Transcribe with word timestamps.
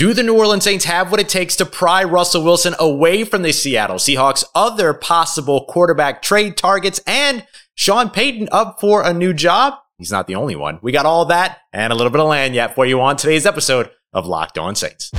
Do 0.00 0.14
the 0.14 0.22
New 0.22 0.34
Orleans 0.34 0.64
Saints 0.64 0.86
have 0.86 1.10
what 1.10 1.20
it 1.20 1.28
takes 1.28 1.56
to 1.56 1.66
pry 1.66 2.04
Russell 2.04 2.42
Wilson 2.42 2.74
away 2.78 3.22
from 3.22 3.42
the 3.42 3.52
Seattle 3.52 3.98
Seahawks, 3.98 4.42
other 4.54 4.94
possible 4.94 5.66
quarterback 5.68 6.22
trade 6.22 6.56
targets, 6.56 7.02
and 7.06 7.46
Sean 7.74 8.08
Payton 8.08 8.48
up 8.50 8.80
for 8.80 9.02
a 9.02 9.12
new 9.12 9.34
job? 9.34 9.74
He's 9.98 10.10
not 10.10 10.26
the 10.26 10.36
only 10.36 10.56
one. 10.56 10.78
We 10.80 10.90
got 10.90 11.04
all 11.04 11.26
that 11.26 11.58
and 11.74 11.92
a 11.92 11.96
little 11.96 12.10
bit 12.10 12.22
of 12.22 12.28
lagniappe 12.28 12.74
for 12.74 12.86
you 12.86 12.98
on 13.02 13.16
today's 13.16 13.44
episode 13.44 13.90
of 14.14 14.24
Locked 14.24 14.56
On 14.56 14.74
Saints. 14.74 15.10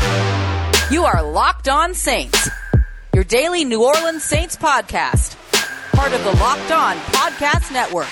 You 0.90 1.06
are 1.06 1.22
Locked 1.22 1.70
On 1.70 1.94
Saints, 1.94 2.50
your 3.13 3.24
daily 3.24 3.63
New 3.63 3.86
Orleans 3.86 4.24
Saints 4.24 4.58
podcast, 4.58 5.36
part 5.92 6.12
of 6.12 6.24
the 6.24 6.32
Locked 6.32 6.72
On 6.72 6.98
Podcast 7.13 7.72
Network. 7.72 8.10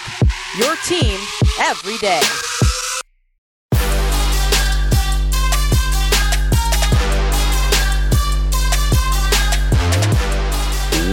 Your 0.60 0.76
team 0.86 1.20
every 1.60 1.98
day. 1.98 2.22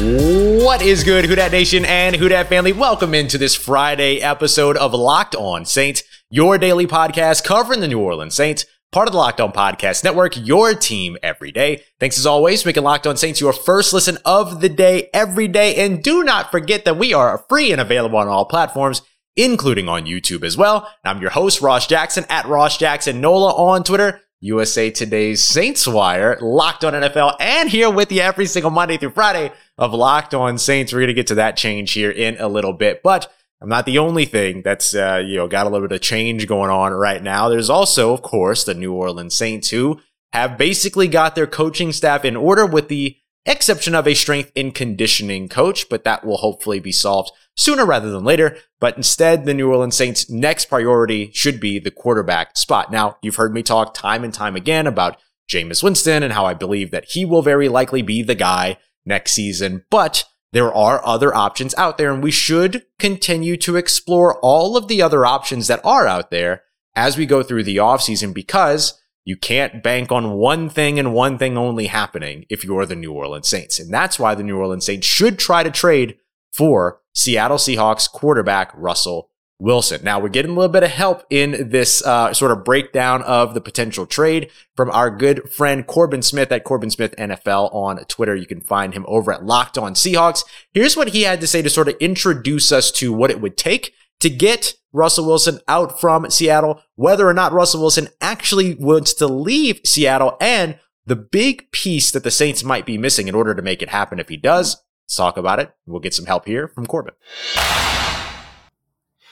What 0.06 0.82
is 0.82 1.02
good, 1.02 1.24
Who 1.24 1.34
Dat 1.34 1.50
Nation 1.50 1.84
and 1.84 2.14
Who 2.14 2.28
Dat 2.28 2.46
family? 2.46 2.72
Welcome 2.72 3.12
into 3.12 3.38
this 3.38 3.56
Friday 3.56 4.20
episode 4.20 4.76
of 4.76 4.94
Locked 4.94 5.34
On 5.34 5.64
Saints, 5.64 6.04
your 6.30 6.58
daily 6.58 6.86
podcast 6.86 7.42
covering 7.42 7.80
the 7.80 7.88
New 7.88 7.98
Orleans 7.98 8.36
Saints, 8.36 8.66
part 8.92 9.08
of 9.08 9.12
the 9.12 9.18
Locked 9.18 9.40
On 9.40 9.50
Podcast 9.50 10.04
Network, 10.04 10.36
your 10.36 10.74
team 10.74 11.16
every 11.24 11.50
day. 11.50 11.82
Thanks 11.98 12.18
as 12.18 12.26
always 12.26 12.62
for 12.62 12.68
making 12.68 12.84
Locked 12.84 13.08
On 13.08 13.16
Saints 13.16 13.40
your 13.40 13.52
first 13.52 13.92
listen 13.92 14.16
of 14.24 14.60
the 14.60 14.68
day 14.68 15.08
every 15.12 15.48
day. 15.48 15.74
And 15.84 16.04
do 16.04 16.22
not 16.22 16.52
forget 16.52 16.84
that 16.84 16.98
we 16.98 17.12
are 17.12 17.44
free 17.48 17.72
and 17.72 17.80
available 17.80 18.18
on 18.18 18.28
all 18.28 18.44
platforms, 18.44 19.02
including 19.34 19.88
on 19.88 20.04
YouTube 20.04 20.44
as 20.44 20.56
well. 20.56 20.88
I'm 21.04 21.20
your 21.20 21.30
host, 21.30 21.60
Ross 21.60 21.88
Jackson, 21.88 22.26
at 22.30 22.46
Ross 22.46 22.78
Jackson 22.78 23.20
Nola 23.20 23.52
on 23.54 23.82
Twitter. 23.82 24.20
USA 24.40 24.90
Today's 24.90 25.42
Saints 25.42 25.86
Wire, 25.86 26.36
Locked 26.42 26.84
On 26.84 26.92
NFL, 26.92 27.36
and 27.40 27.70
here 27.70 27.90
with 27.90 28.12
you 28.12 28.20
every 28.20 28.46
single 28.46 28.70
Monday 28.70 28.98
through 28.98 29.10
Friday 29.10 29.50
of 29.78 29.94
Locked 29.94 30.34
On 30.34 30.58
Saints. 30.58 30.92
We're 30.92 31.00
going 31.00 31.08
to 31.08 31.14
get 31.14 31.28
to 31.28 31.36
that 31.36 31.56
change 31.56 31.92
here 31.92 32.10
in 32.10 32.36
a 32.38 32.48
little 32.48 32.74
bit, 32.74 33.02
but 33.02 33.32
I'm 33.62 33.70
not 33.70 33.86
the 33.86 33.98
only 33.98 34.26
thing 34.26 34.60
that's, 34.60 34.94
uh, 34.94 35.22
you 35.26 35.36
know, 35.36 35.48
got 35.48 35.66
a 35.66 35.70
little 35.70 35.88
bit 35.88 35.94
of 35.94 36.02
change 36.02 36.46
going 36.46 36.70
on 36.70 36.92
right 36.92 37.22
now. 37.22 37.48
There's 37.48 37.70
also, 37.70 38.12
of 38.12 38.20
course, 38.20 38.64
the 38.64 38.74
New 38.74 38.92
Orleans 38.92 39.34
Saints 39.34 39.70
who 39.70 40.00
have 40.34 40.58
basically 40.58 41.08
got 41.08 41.34
their 41.34 41.46
coaching 41.46 41.90
staff 41.92 42.24
in 42.24 42.36
order 42.36 42.66
with 42.66 42.88
the 42.88 43.16
exception 43.46 43.94
of 43.94 44.06
a 44.06 44.14
strength 44.14 44.52
and 44.54 44.74
conditioning 44.74 45.48
coach, 45.48 45.88
but 45.88 46.04
that 46.04 46.26
will 46.26 46.36
hopefully 46.38 46.80
be 46.80 46.92
solved 46.92 47.30
sooner 47.56 47.84
rather 47.84 48.10
than 48.10 48.24
later. 48.24 48.56
But 48.80 48.96
instead, 48.96 49.44
the 49.44 49.54
New 49.54 49.70
Orleans 49.70 49.96
Saints' 49.96 50.30
next 50.30 50.66
priority 50.66 51.30
should 51.32 51.58
be 51.58 51.78
the 51.78 51.90
quarterback 51.90 52.56
spot. 52.56 52.92
Now, 52.92 53.16
you've 53.22 53.36
heard 53.36 53.54
me 53.54 53.62
talk 53.62 53.94
time 53.94 54.22
and 54.22 54.32
time 54.32 54.56
again 54.56 54.86
about 54.86 55.18
Jameis 55.50 55.82
Winston 55.82 56.22
and 56.22 56.32
how 56.32 56.44
I 56.44 56.54
believe 56.54 56.90
that 56.90 57.06
he 57.10 57.24
will 57.24 57.42
very 57.42 57.68
likely 57.68 58.02
be 58.02 58.22
the 58.22 58.34
guy 58.34 58.78
next 59.04 59.32
season, 59.32 59.84
but 59.90 60.24
there 60.52 60.72
are 60.72 61.04
other 61.06 61.34
options 61.34 61.74
out 61.76 61.98
there 61.98 62.12
and 62.12 62.22
we 62.22 62.30
should 62.30 62.84
continue 62.98 63.56
to 63.58 63.76
explore 63.76 64.38
all 64.40 64.76
of 64.76 64.88
the 64.88 65.02
other 65.02 65.24
options 65.26 65.66
that 65.66 65.80
are 65.84 66.06
out 66.06 66.30
there 66.30 66.62
as 66.94 67.16
we 67.16 67.26
go 67.26 67.42
through 67.42 67.62
the 67.62 67.76
offseason 67.76 68.32
because 68.32 69.00
you 69.24 69.36
can't 69.36 69.82
bank 69.82 70.10
on 70.10 70.32
one 70.32 70.68
thing 70.68 70.98
and 70.98 71.12
one 71.12 71.36
thing 71.36 71.58
only 71.58 71.88
happening 71.88 72.46
if 72.48 72.64
you're 72.64 72.86
the 72.86 72.96
New 72.96 73.12
Orleans 73.12 73.48
Saints. 73.48 73.78
And 73.78 73.92
that's 73.92 74.18
why 74.18 74.34
the 74.34 74.44
New 74.44 74.56
Orleans 74.56 74.86
Saints 74.86 75.06
should 75.06 75.38
try 75.38 75.62
to 75.62 75.70
trade 75.70 76.16
for 76.56 77.00
Seattle 77.14 77.58
Seahawks 77.58 78.10
quarterback 78.10 78.72
Russell 78.74 79.30
Wilson. 79.58 80.04
Now 80.04 80.20
we're 80.20 80.28
getting 80.28 80.52
a 80.52 80.54
little 80.54 80.72
bit 80.72 80.82
of 80.82 80.90
help 80.90 81.24
in 81.30 81.70
this 81.70 82.04
uh, 82.04 82.32
sort 82.34 82.52
of 82.52 82.64
breakdown 82.64 83.22
of 83.22 83.54
the 83.54 83.60
potential 83.60 84.06
trade 84.06 84.50
from 84.74 84.90
our 84.90 85.10
good 85.10 85.50
friend 85.50 85.86
Corbin 85.86 86.22
Smith 86.22 86.52
at 86.52 86.64
Corbin 86.64 86.90
Smith 86.90 87.14
NFL 87.16 87.74
on 87.74 88.04
Twitter. 88.04 88.34
You 88.34 88.46
can 88.46 88.60
find 88.60 88.92
him 88.92 89.04
over 89.08 89.32
at 89.32 89.44
Locked 89.44 89.78
On 89.78 89.94
Seahawks. 89.94 90.44
Here's 90.72 90.96
what 90.96 91.08
he 91.08 91.22
had 91.22 91.40
to 91.40 91.46
say 91.46 91.62
to 91.62 91.70
sort 91.70 91.88
of 91.88 91.96
introduce 92.00 92.70
us 92.70 92.90
to 92.92 93.12
what 93.12 93.30
it 93.30 93.40
would 93.40 93.56
take 93.56 93.94
to 94.20 94.30
get 94.30 94.74
Russell 94.92 95.26
Wilson 95.26 95.60
out 95.68 96.00
from 96.00 96.30
Seattle, 96.30 96.80
whether 96.94 97.28
or 97.28 97.34
not 97.34 97.52
Russell 97.52 97.80
Wilson 97.80 98.08
actually 98.20 98.74
wants 98.74 99.12
to 99.14 99.26
leave 99.26 99.80
Seattle, 99.84 100.36
and 100.40 100.78
the 101.04 101.16
big 101.16 101.70
piece 101.70 102.10
that 102.10 102.24
the 102.24 102.30
Saints 102.30 102.64
might 102.64 102.86
be 102.86 102.98
missing 102.98 103.28
in 103.28 103.34
order 103.34 103.54
to 103.54 103.62
make 103.62 103.82
it 103.82 103.90
happen 103.90 104.18
if 104.18 104.28
he 104.28 104.36
does. 104.36 104.82
Let's 105.06 105.16
talk 105.16 105.36
about 105.36 105.60
it. 105.60 105.72
We'll 105.86 106.00
get 106.00 106.14
some 106.14 106.26
help 106.26 106.46
here 106.46 106.66
from 106.66 106.86
Corbin. 106.86 107.14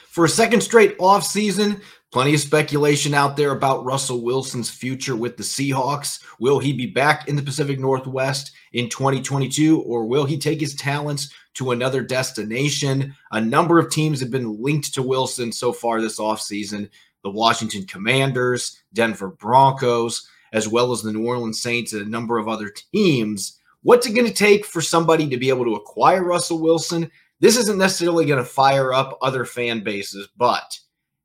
For 0.07 0.23
a 0.23 0.29
second 0.29 0.61
straight 0.61 0.97
offseason, 0.99 1.81
plenty 2.13 2.33
of 2.33 2.39
speculation 2.39 3.13
out 3.13 3.35
there 3.35 3.51
about 3.51 3.83
Russell 3.83 4.23
Wilson's 4.23 4.69
future 4.69 5.17
with 5.17 5.35
the 5.35 5.43
Seahawks. 5.43 6.23
Will 6.39 6.59
he 6.59 6.71
be 6.71 6.85
back 6.85 7.27
in 7.27 7.35
the 7.35 7.41
Pacific 7.41 7.77
Northwest 7.77 8.53
in 8.71 8.87
2022, 8.87 9.81
or 9.81 10.05
will 10.05 10.23
he 10.23 10.37
take 10.37 10.61
his 10.61 10.75
talents 10.75 11.33
to 11.55 11.71
another 11.71 12.01
destination? 12.01 13.13
A 13.33 13.41
number 13.41 13.77
of 13.77 13.91
teams 13.91 14.21
have 14.21 14.31
been 14.31 14.61
linked 14.63 14.93
to 14.93 15.03
Wilson 15.03 15.51
so 15.51 15.73
far 15.73 15.99
this 15.99 16.19
offseason 16.19 16.89
the 17.23 17.31
Washington 17.31 17.85
Commanders, 17.85 18.79
Denver 18.93 19.29
Broncos, 19.29 20.29
as 20.53 20.69
well 20.69 20.93
as 20.93 21.01
the 21.01 21.11
New 21.11 21.25
Orleans 21.25 21.59
Saints, 21.59 21.91
and 21.91 22.03
a 22.03 22.09
number 22.09 22.37
of 22.37 22.47
other 22.47 22.71
teams. 22.93 23.59
What's 23.85 24.07
it 24.07 24.13
going 24.13 24.25
to 24.25 24.33
take 24.33 24.65
for 24.65 24.81
somebody 24.81 25.29
to 25.29 25.37
be 25.37 25.49
able 25.49 25.63
to 25.65 25.75
acquire 25.75 26.23
Russell 26.23 26.59
Wilson? 26.59 27.11
This 27.39 27.55
isn't 27.55 27.77
necessarily 27.77 28.25
going 28.25 28.43
to 28.43 28.49
fire 28.49 28.91
up 28.91 29.15
other 29.21 29.45
fan 29.45 29.83
bases, 29.83 30.27
but 30.35 30.79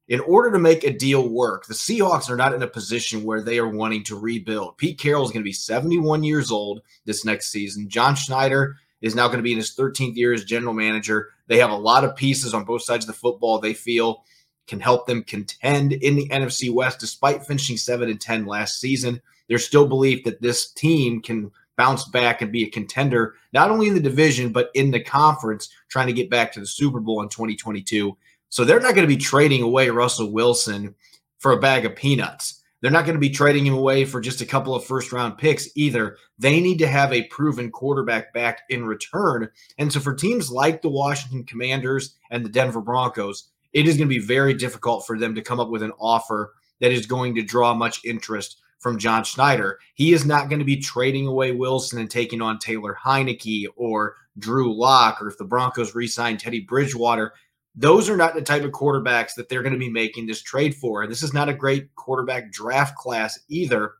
in 0.08 0.20
order 0.20 0.52
to 0.52 0.58
make 0.58 0.84
a 0.84 0.92
deal 0.92 1.26
work, 1.26 1.64
the 1.64 1.72
Seahawks 1.72 2.28
are 2.28 2.36
not 2.36 2.52
in 2.52 2.62
a 2.62 2.66
position 2.66 3.24
where 3.24 3.40
they 3.40 3.58
are 3.58 3.70
wanting 3.70 4.04
to 4.04 4.20
rebuild. 4.20 4.76
Pete 4.76 4.98
Carroll 4.98 5.24
is 5.24 5.30
going 5.30 5.40
to 5.40 5.48
be 5.48 5.54
71 5.54 6.22
years 6.22 6.50
old 6.50 6.82
this 7.06 7.24
next 7.24 7.50
season. 7.50 7.88
John 7.88 8.14
Schneider 8.14 8.76
is 9.00 9.14
now 9.14 9.26
going 9.26 9.38
to 9.38 9.42
be 9.42 9.52
in 9.52 9.56
his 9.56 9.74
13th 9.74 10.16
year 10.16 10.34
as 10.34 10.44
general 10.44 10.74
manager. 10.74 11.30
They 11.46 11.56
have 11.60 11.70
a 11.70 11.74
lot 11.74 12.04
of 12.04 12.14
pieces 12.14 12.52
on 12.52 12.64
both 12.64 12.82
sides 12.82 13.06
of 13.06 13.14
the 13.14 13.18
football 13.18 13.58
they 13.58 13.72
feel 13.72 14.22
can 14.66 14.80
help 14.80 15.06
them 15.06 15.24
contend 15.24 15.94
in 15.94 16.14
the 16.14 16.28
NFC 16.28 16.70
West 16.70 17.00
despite 17.00 17.46
finishing 17.46 17.78
7 17.78 18.10
and 18.10 18.20
10 18.20 18.44
last 18.44 18.80
season. 18.80 19.22
There's 19.48 19.64
still 19.64 19.88
belief 19.88 20.24
that 20.24 20.42
this 20.42 20.70
team 20.70 21.22
can 21.22 21.50
bounce 21.80 22.04
back 22.04 22.42
and 22.42 22.52
be 22.52 22.62
a 22.62 22.70
contender, 22.70 23.36
not 23.54 23.70
only 23.70 23.88
in 23.88 23.94
the 23.94 24.00
division, 24.00 24.52
but 24.52 24.70
in 24.74 24.90
the 24.90 25.02
conference, 25.02 25.70
trying 25.88 26.08
to 26.08 26.12
get 26.12 26.28
back 26.28 26.52
to 26.52 26.60
the 26.60 26.66
Super 26.66 27.00
Bowl 27.00 27.22
in 27.22 27.30
2022. 27.30 28.14
So 28.50 28.66
they're 28.66 28.80
not 28.80 28.94
going 28.94 29.08
to 29.08 29.14
be 29.14 29.16
trading 29.16 29.62
away 29.62 29.88
Russell 29.88 30.30
Wilson 30.30 30.94
for 31.38 31.52
a 31.52 31.58
bag 31.58 31.86
of 31.86 31.96
peanuts. 31.96 32.62
They're 32.82 32.90
not 32.90 33.06
going 33.06 33.14
to 33.14 33.20
be 33.20 33.30
trading 33.30 33.64
him 33.64 33.72
away 33.72 34.04
for 34.04 34.20
just 34.20 34.42
a 34.42 34.46
couple 34.46 34.74
of 34.74 34.84
first 34.84 35.10
round 35.10 35.38
picks 35.38 35.70
either. 35.74 36.18
They 36.38 36.60
need 36.60 36.80
to 36.80 36.86
have 36.86 37.14
a 37.14 37.24
proven 37.28 37.70
quarterback 37.70 38.34
back 38.34 38.60
in 38.68 38.84
return. 38.84 39.48
And 39.78 39.90
so 39.90 40.00
for 40.00 40.14
teams 40.14 40.50
like 40.50 40.82
the 40.82 40.90
Washington 40.90 41.44
Commanders 41.44 42.14
and 42.30 42.44
the 42.44 42.50
Denver 42.50 42.82
Broncos, 42.82 43.48
it 43.72 43.88
is 43.88 43.96
going 43.96 44.06
to 44.06 44.14
be 44.14 44.20
very 44.22 44.52
difficult 44.52 45.06
for 45.06 45.18
them 45.18 45.34
to 45.34 45.40
come 45.40 45.60
up 45.60 45.70
with 45.70 45.82
an 45.82 45.92
offer 45.98 46.52
that 46.82 46.92
is 46.92 47.06
going 47.06 47.36
to 47.36 47.42
draw 47.42 47.72
much 47.72 48.04
interest 48.04 48.58
from 48.80 48.98
John 48.98 49.22
Schneider. 49.24 49.78
He 49.94 50.12
is 50.12 50.24
not 50.24 50.48
going 50.48 50.58
to 50.58 50.64
be 50.64 50.78
trading 50.78 51.26
away 51.26 51.52
Wilson 51.52 52.00
and 52.00 52.10
taking 52.10 52.42
on 52.42 52.58
Taylor 52.58 52.96
Heinicke 53.00 53.66
or 53.76 54.16
Drew 54.38 54.74
Lock, 54.74 55.22
or 55.22 55.28
if 55.28 55.38
the 55.38 55.44
Broncos 55.44 55.94
re-sign 55.94 56.38
Teddy 56.38 56.60
Bridgewater. 56.60 57.32
Those 57.76 58.08
are 58.08 58.16
not 58.16 58.34
the 58.34 58.42
type 58.42 58.64
of 58.64 58.72
quarterbacks 58.72 59.34
that 59.36 59.48
they're 59.48 59.62
going 59.62 59.74
to 59.74 59.78
be 59.78 59.90
making 59.90 60.26
this 60.26 60.42
trade 60.42 60.74
for. 60.74 61.02
And 61.02 61.10
this 61.10 61.22
is 61.22 61.32
not 61.32 61.48
a 61.48 61.54
great 61.54 61.94
quarterback 61.94 62.50
draft 62.50 62.96
class 62.96 63.38
either. 63.48 63.92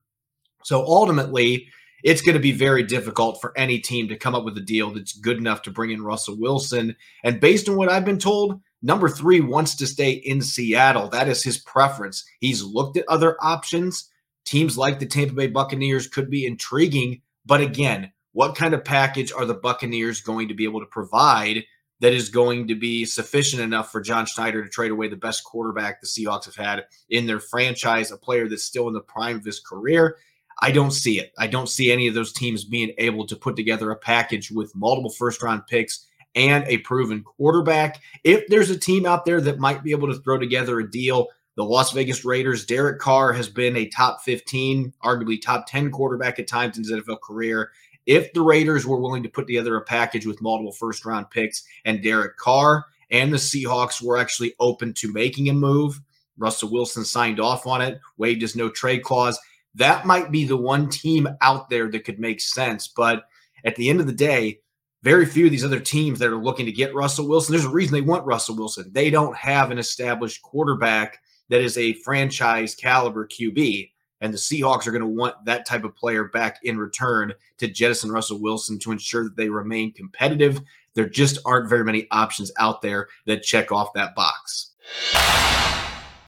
So 0.65 0.85
ultimately, 0.85 1.69
it's 2.03 2.23
going 2.23 2.35
to 2.35 2.41
be 2.41 2.53
very 2.53 2.83
difficult 2.83 3.41
for 3.41 3.57
any 3.57 3.79
team 3.79 4.09
to 4.09 4.17
come 4.17 4.35
up 4.35 4.45
with 4.45 4.57
a 4.57 4.63
deal 4.63 4.91
that's 4.91 5.13
good 5.13 5.37
enough 5.37 5.63
to 5.63 5.71
bring 5.71 5.91
in 5.91 6.03
Russell 6.03 6.37
Wilson. 6.39 6.97
And 7.23 7.41
based 7.41 7.69
on 7.69 7.77
what 7.77 7.91
I've 7.91 8.05
been 8.05 8.19
told, 8.19 8.61
number 8.83 9.09
three 9.09 9.41
wants 9.41 9.75
to 9.77 9.87
stay 9.87 10.13
in 10.13 10.41
Seattle. 10.41 11.09
That 11.09 11.29
is 11.29 11.43
his 11.43 11.59
preference. 11.59 12.25
He's 12.41 12.63
looked 12.63 12.97
at 12.97 13.09
other 13.09 13.37
options 13.41 14.11
teams 14.51 14.77
like 14.77 14.99
the 14.99 15.07
Tampa 15.07 15.33
Bay 15.33 15.47
Buccaneers 15.47 16.09
could 16.09 16.29
be 16.29 16.45
intriguing. 16.45 17.23
But 17.47 17.61
again, 17.61 18.13
what 18.33 18.57
kind 18.57 18.75
of 18.75 18.85
package 18.85 19.33
are 19.33 19.45
the 19.45 19.55
Buccaneers 19.55 20.21
going 20.21 20.49
to 20.49 20.55
be 20.55 20.65
able 20.65 20.81
to 20.81 20.87
provide 20.87 21.65
that 22.01 22.13
is 22.13 22.31
going 22.31 22.67
to 22.69 22.75
be 22.75 23.05
sufficient 23.05 23.63
enough 23.63 23.93
for 23.93 24.01
John 24.01 24.27
Schneider 24.27 24.65
to 24.65 24.69
trade 24.69 24.91
away 24.91 25.09
the 25.09 25.17
best 25.17 25.45
quarterback 25.45 26.01
the 26.01 26.07
Seahawks 26.07 26.47
have 26.47 26.57
had 26.57 26.85
in 27.09 27.27
their 27.27 27.41
franchise, 27.41 28.11
a 28.11 28.17
player 28.17 28.49
that's 28.49 28.65
still 28.65 28.89
in 28.89 28.95
the 28.95 29.01
prime 29.01 29.37
of 29.37 29.45
his 29.45 29.61
career? 29.61 30.17
I 30.63 30.73
don't 30.73 30.91
see 30.91 31.21
it. 31.21 31.33
I 31.39 31.47
don't 31.47 31.69
see 31.69 31.93
any 31.93 32.09
of 32.09 32.15
those 32.15 32.33
teams 32.33 32.65
being 32.65 32.93
able 32.99 33.27
to 33.27 33.37
put 33.37 33.55
together 33.55 33.91
a 33.91 33.97
package 33.97 34.51
with 34.51 34.75
multiple 34.75 35.11
first 35.11 35.43
round 35.43 35.67
picks 35.69 36.07
and 36.35 36.65
a 36.67 36.79
proven 36.79 37.23
quarterback. 37.23 38.01
If 38.25 38.47
there's 38.49 38.71
a 38.71 38.79
team 38.79 39.07
out 39.07 39.25
there 39.25 39.41
that 39.43 39.59
might 39.59 39.83
be 39.83 39.93
able 39.93 40.09
to 40.09 40.21
throw 40.21 40.39
together 40.39 40.79
a 40.79 40.91
deal 40.91 41.29
the 41.61 41.65
Las 41.67 41.93
Vegas 41.93 42.25
Raiders, 42.25 42.65
Derek 42.65 42.99
Carr 42.99 43.35
has 43.35 43.47
been 43.47 43.77
a 43.77 43.87
top 43.89 44.23
15, 44.23 44.95
arguably 45.05 45.39
top 45.39 45.67
10 45.67 45.91
quarterback 45.91 46.39
at 46.39 46.49
times 46.49 46.79
in 46.79 46.85
his 46.85 46.91
NFL 46.91 47.21
career. 47.21 47.71
If 48.07 48.33
the 48.33 48.41
Raiders 48.41 48.87
were 48.87 48.99
willing 48.99 49.23
to 49.25 49.29
put 49.29 49.47
together 49.47 49.77
a 49.77 49.83
package 49.83 50.25
with 50.25 50.41
multiple 50.41 50.73
first 50.73 51.05
round 51.05 51.29
picks 51.29 51.63
and 51.85 52.03
Derek 52.03 52.39
Carr 52.39 52.87
and 53.11 53.31
the 53.31 53.37
Seahawks 53.37 54.03
were 54.03 54.17
actually 54.17 54.55
open 54.59 54.95
to 54.95 55.13
making 55.13 55.51
a 55.51 55.53
move, 55.53 56.01
Russell 56.39 56.71
Wilson 56.71 57.05
signed 57.05 57.41
off 57.41 57.67
on 57.67 57.83
it, 57.83 58.01
waived 58.17 58.41
his 58.41 58.57
no 58.57 58.71
trade 58.71 59.03
clause. 59.03 59.39
that 59.75 60.07
might 60.07 60.31
be 60.31 60.47
the 60.47 60.57
one 60.57 60.89
team 60.89 61.29
out 61.43 61.69
there 61.69 61.91
that 61.91 62.07
could 62.07 62.19
make 62.19 62.41
sense. 62.41 62.89
But 62.89 63.25
at 63.67 63.77
the 63.77 63.91
end 63.91 64.01
of 64.01 64.07
the 64.07 64.15
day, 64.15 64.61
very 65.03 65.27
few 65.27 65.45
of 65.45 65.51
these 65.51 65.65
other 65.67 65.79
teams 65.79 66.21
that 66.21 66.31
are 66.31 66.43
looking 66.43 66.65
to 66.65 66.73
get 66.73 66.95
Russell 66.95 67.29
Wilson, 67.29 67.53
there's 67.53 67.67
a 67.67 67.69
reason 67.69 67.93
they 67.93 68.01
want 68.01 68.25
Russell 68.25 68.57
Wilson. 68.57 68.89
They 68.93 69.11
don't 69.11 69.37
have 69.37 69.71
an 69.71 69.79
established 69.79 70.41
quarterback 70.41 71.19
that 71.51 71.61
is 71.61 71.77
a 71.77 71.93
franchise 71.95 72.75
caliber 72.75 73.27
QB. 73.27 73.91
And 74.23 74.35
the 74.35 74.39
Seahawks 74.39 74.87
are 74.87 74.93
going 74.93 75.03
to 75.03 75.09
want 75.09 75.45
that 75.47 75.67
type 75.67 75.85
of 75.85 75.97
player 75.97 76.25
back 76.25 76.59
in 76.63 76.79
return 76.79 77.33
to 77.59 77.69
jettison 77.69 78.11
Russell 78.11 78.41
Wilson 78.41 78.79
to 78.81 78.93
ensure 78.93 79.25
that 79.25 79.37
they 79.37 79.49
remain 79.49 79.93
competitive. 79.93 80.61
There 80.95 81.09
just 81.09 81.39
aren't 81.47 81.71
very 81.71 81.85
many 81.85 82.07
options 82.11 82.53
out 82.59 82.83
there 82.83 83.09
that 83.27 83.43
check 83.43 83.73
off 83.73 83.93
that 83.95 84.15
box. 84.15 84.73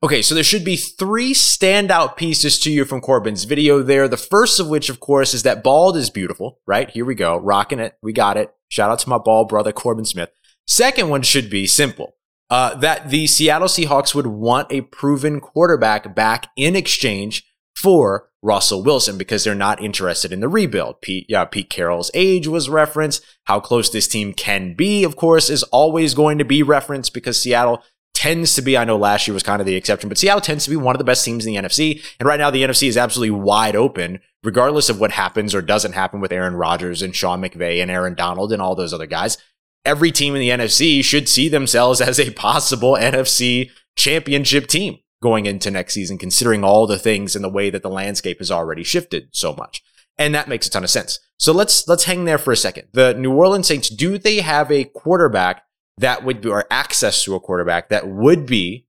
Okay, 0.03 0.23
so 0.23 0.35
there 0.35 0.43
should 0.43 0.65
be 0.65 0.77
three 0.77 1.33
standout 1.33 2.17
pieces 2.17 2.59
to 2.61 2.73
you 2.73 2.85
from 2.85 3.01
Corbin's 3.01 3.45
video 3.45 3.83
there. 3.83 4.09
The 4.09 4.17
first 4.17 4.59
of 4.59 4.69
which, 4.69 4.89
of 4.89 4.99
course, 4.99 5.33
is 5.33 5.45
that 5.45 5.63
bald 5.63 5.97
is 5.97 6.11
beautiful, 6.11 6.59
right? 6.67 6.91
Here 6.91 7.05
we 7.05 7.15
go. 7.15 7.37
Rocking 7.37 7.79
it. 7.79 7.97
We 8.03 8.13
got 8.13 8.37
it. 8.37 8.53
Shout 8.69 8.91
out 8.91 8.99
to 9.01 9.09
my 9.09 9.19
bald 9.19 9.49
brother, 9.49 9.71
Corbin 9.71 10.05
Smith. 10.05 10.31
Second 10.67 11.09
one 11.09 11.23
should 11.23 11.51
be 11.51 11.67
simple. 11.67 12.15
Uh, 12.52 12.75
that 12.75 13.08
the 13.08 13.26
Seattle 13.26 13.66
Seahawks 13.66 14.14
would 14.14 14.26
want 14.26 14.70
a 14.70 14.82
proven 14.82 15.40
quarterback 15.40 16.14
back 16.14 16.49
in 16.54 16.76
exchange 16.76 17.46
for 17.75 18.28
Russell 18.43 18.82
Wilson 18.82 19.16
because 19.16 19.43
they're 19.43 19.54
not 19.54 19.82
interested 19.82 20.34
in 20.34 20.40
the 20.40 20.50
rebuild. 20.50 21.00
Pete, 21.00 21.25
yeah, 21.31 21.46
Pete 21.46 21.70
Carroll's 21.70 22.10
age 22.12 22.46
was 22.46 22.69
referenced. 22.69 23.25
How 23.44 23.58
close 23.58 23.88
this 23.88 24.06
team 24.06 24.34
can 24.34 24.75
be, 24.75 25.02
of 25.02 25.16
course, 25.16 25.49
is 25.49 25.62
always 25.62 26.12
going 26.12 26.37
to 26.37 26.44
be 26.44 26.62
referenced 26.62 27.14
because 27.14 27.40
Seattle 27.40 27.82
tends 28.12 28.54
to 28.56 28.60
be, 28.60 28.76
I 28.76 28.84
know 28.84 28.99
last 28.99 29.26
year 29.26 29.32
was 29.32 29.43
kind 29.43 29.60
of 29.60 29.66
the 29.66 29.75
exception, 29.75 30.10
but 30.10 30.19
Seattle 30.19 30.43
tends 30.43 30.64
to 30.64 30.70
be 30.70 30.76
one 30.76 30.94
of 30.94 30.99
the 30.99 31.04
best 31.04 31.25
teams 31.25 31.46
in 31.46 31.54
the 31.54 31.58
NFC. 31.58 32.04
And 32.20 32.26
right 32.26 32.38
now 32.38 32.50
the 32.50 32.64
NFC 32.64 32.87
is 32.87 32.99
absolutely 32.99 33.31
wide 33.31 33.76
open, 33.76 34.20
regardless 34.44 34.90
of 34.90 35.00
what 35.00 35.12
happens 35.12 35.54
or 35.54 35.62
doesn't 35.62 35.93
happen 35.94 36.20
with 36.20 36.32
Aaron 36.32 36.56
Rodgers 36.56 37.00
and 37.00 37.16
Sean 37.16 37.40
McVay 37.40 37.81
and 37.81 37.90
Aaron 37.90 38.14
Donald 38.14 38.52
and 38.52 38.60
all 38.60 38.75
those 38.75 38.93
other 38.93 39.06
guys. 39.06 39.38
Every 39.84 40.12
team 40.12 40.34
in 40.34 40.40
the 40.40 40.50
NFC 40.50 41.02
should 41.05 41.29
see 41.29 41.49
themselves 41.49 42.00
as 42.00 42.20
a 42.20 42.31
possible 42.32 42.93
NFC 42.94 43.70
championship 43.96 44.67
team 44.69 44.99
going 45.23 45.46
into 45.46 45.70
next 45.70 45.94
season, 45.94 46.19
considering 46.19 46.64
all 46.64 46.87
the 46.87 46.99
things 46.99 47.34
and 47.34 47.44
the 47.44 47.49
way 47.49 47.70
that 47.70 47.82
the 47.82 47.90
landscape 47.90 48.38
has 48.38 48.50
already 48.50 48.84
shifted 48.84 49.29
so 49.32 49.55
much. 49.55 49.82
And 50.19 50.34
that 50.34 50.49
makes 50.49 50.67
a 50.67 50.70
ton 50.70 50.84
of 50.84 50.90
sense. 50.90 51.19
So 51.38 51.52
let's, 51.52 51.88
let's 51.88 52.05
hang 52.05 52.25
there 52.25 52.38
for 52.38 52.52
a 52.52 52.56
second. 52.56 52.88
The 52.93 53.14
New 53.14 53.32
Orleans 53.32 53.67
Saints, 53.67 53.88
do 53.88 54.19
they 54.19 54.40
have 54.40 54.70
a 54.70 54.84
quarterback 54.84 55.64
that 55.99 56.25
would 56.25 56.40
be, 56.40 56.49
or 56.49 56.64
access 56.70 57.25
to 57.25 57.35
a 57.35 57.40
quarterback 57.40 57.88
that 57.88 58.08
would 58.08 58.46
be 58.46 58.87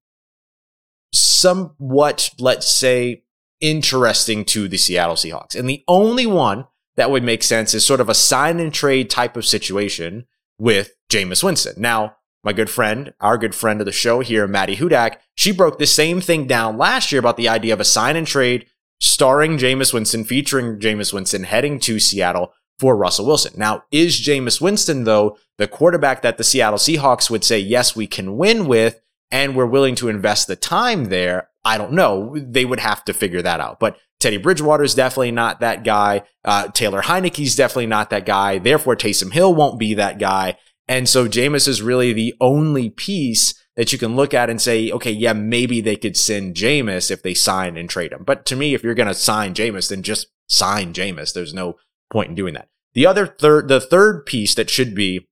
somewhat, 1.13 2.31
let's 2.39 2.67
say, 2.67 3.23
interesting 3.61 4.43
to 4.45 4.67
the 4.67 4.77
Seattle 4.77 5.15
Seahawks. 5.15 5.55
And 5.55 5.69
the 5.69 5.83
only 5.87 6.25
one 6.25 6.65
that 6.95 7.09
would 7.09 7.23
make 7.23 7.43
sense 7.43 7.73
is 7.73 7.85
sort 7.85 8.01
of 8.01 8.09
a 8.09 8.13
sign 8.13 8.59
and 8.59 8.73
trade 8.73 9.09
type 9.09 9.37
of 9.37 9.45
situation 9.45 10.25
with 10.63 10.93
Jameis 11.09 11.43
Winston. 11.43 11.73
Now, 11.77 12.15
my 12.41 12.53
good 12.53 12.69
friend, 12.69 13.13
our 13.19 13.37
good 13.37 13.53
friend 13.53 13.81
of 13.81 13.85
the 13.85 13.91
show 13.91 14.21
here, 14.21 14.47
Maddie 14.47 14.77
Hudak, 14.77 15.17
she 15.35 15.51
broke 15.51 15.77
the 15.77 15.85
same 15.85 16.21
thing 16.21 16.47
down 16.47 16.77
last 16.77 17.11
year 17.11 17.19
about 17.19 17.35
the 17.35 17.49
idea 17.49 17.73
of 17.73 17.81
a 17.81 17.85
sign 17.85 18.15
and 18.15 18.25
trade 18.25 18.67
starring 19.01 19.57
Jameis 19.57 19.93
Winston, 19.93 20.23
featuring 20.23 20.79
Jameis 20.79 21.11
Winston 21.11 21.43
heading 21.43 21.79
to 21.81 21.99
Seattle 21.99 22.53
for 22.79 22.95
Russell 22.95 23.25
Wilson. 23.25 23.51
Now, 23.57 23.83
is 23.91 24.21
Jameis 24.21 24.61
Winston, 24.61 25.03
though, 25.03 25.37
the 25.57 25.67
quarterback 25.67 26.21
that 26.21 26.37
the 26.37 26.45
Seattle 26.45 26.79
Seahawks 26.79 27.29
would 27.29 27.43
say, 27.43 27.59
yes, 27.59 27.93
we 27.93 28.07
can 28.07 28.37
win 28.37 28.65
with, 28.65 29.01
and 29.31 29.57
we're 29.57 29.65
willing 29.65 29.95
to 29.95 30.07
invest 30.07 30.47
the 30.47 30.55
time 30.55 31.09
there? 31.09 31.49
I 31.65 31.77
don't 31.77 31.91
know. 31.91 32.37
They 32.37 32.63
would 32.63 32.79
have 32.79 33.03
to 33.05 33.13
figure 33.13 33.41
that 33.41 33.59
out. 33.59 33.81
But 33.81 33.97
Teddy 34.23 34.37
Bridgewater 34.37 34.83
is 34.83 34.95
definitely 34.95 35.31
not 35.31 35.59
that 35.59 35.83
guy. 35.83 36.23
Uh, 36.45 36.69
Taylor 36.69 37.01
Heinicke's 37.01 37.57
definitely 37.57 37.87
not 37.87 38.09
that 38.09 38.25
guy. 38.25 38.57
Therefore, 38.57 38.95
Taysom 38.95 39.33
Hill 39.33 39.53
won't 39.53 39.77
be 39.77 39.93
that 39.95 40.17
guy. 40.17 40.57
And 40.87 41.09
so 41.09 41.27
Jameis 41.27 41.67
is 41.67 41.81
really 41.81 42.13
the 42.13 42.33
only 42.39 42.89
piece 42.89 43.53
that 43.75 43.91
you 43.91 43.99
can 43.99 44.15
look 44.15 44.33
at 44.33 44.49
and 44.49 44.61
say, 44.61 44.89
okay, 44.91 45.11
yeah, 45.11 45.33
maybe 45.33 45.81
they 45.81 45.97
could 45.97 46.15
send 46.15 46.55
Jameis 46.55 47.11
if 47.11 47.21
they 47.21 47.33
sign 47.33 47.75
and 47.75 47.89
trade 47.89 48.13
him. 48.13 48.23
But 48.23 48.45
to 48.45 48.55
me, 48.55 48.73
if 48.73 48.81
you're 48.81 48.93
going 48.93 49.09
to 49.09 49.13
sign 49.13 49.53
Jameis, 49.53 49.89
then 49.89 50.03
just 50.03 50.27
sign 50.47 50.93
Jameis. 50.93 51.33
There's 51.33 51.53
no 51.53 51.75
point 52.09 52.29
in 52.29 52.35
doing 52.35 52.53
that. 52.53 52.69
The 52.93 53.05
other 53.05 53.27
third, 53.27 53.67
the 53.67 53.81
third 53.81 54.25
piece 54.25 54.55
that 54.55 54.69
should 54.69 54.95
be 54.95 55.27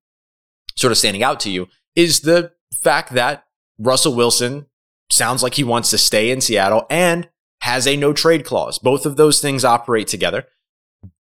sort 0.75 0.91
of 0.91 0.97
standing 0.97 1.23
out 1.23 1.39
to 1.41 1.49
you 1.49 1.69
is 1.95 2.21
the 2.21 2.51
fact 2.73 3.13
that 3.13 3.45
Russell 3.79 4.15
Wilson 4.15 4.65
sounds 5.09 5.43
like 5.43 5.53
he 5.53 5.63
wants 5.63 5.91
to 5.91 5.97
stay 5.97 6.29
in 6.29 6.41
Seattle 6.41 6.85
and 6.89 7.29
has 7.61 7.87
a 7.87 7.97
no 7.97 8.13
trade 8.13 8.45
clause. 8.45 8.79
Both 8.79 9.05
of 9.05 9.15
those 9.15 9.39
things 9.41 9.65
operate 9.65 10.07
together. 10.07 10.45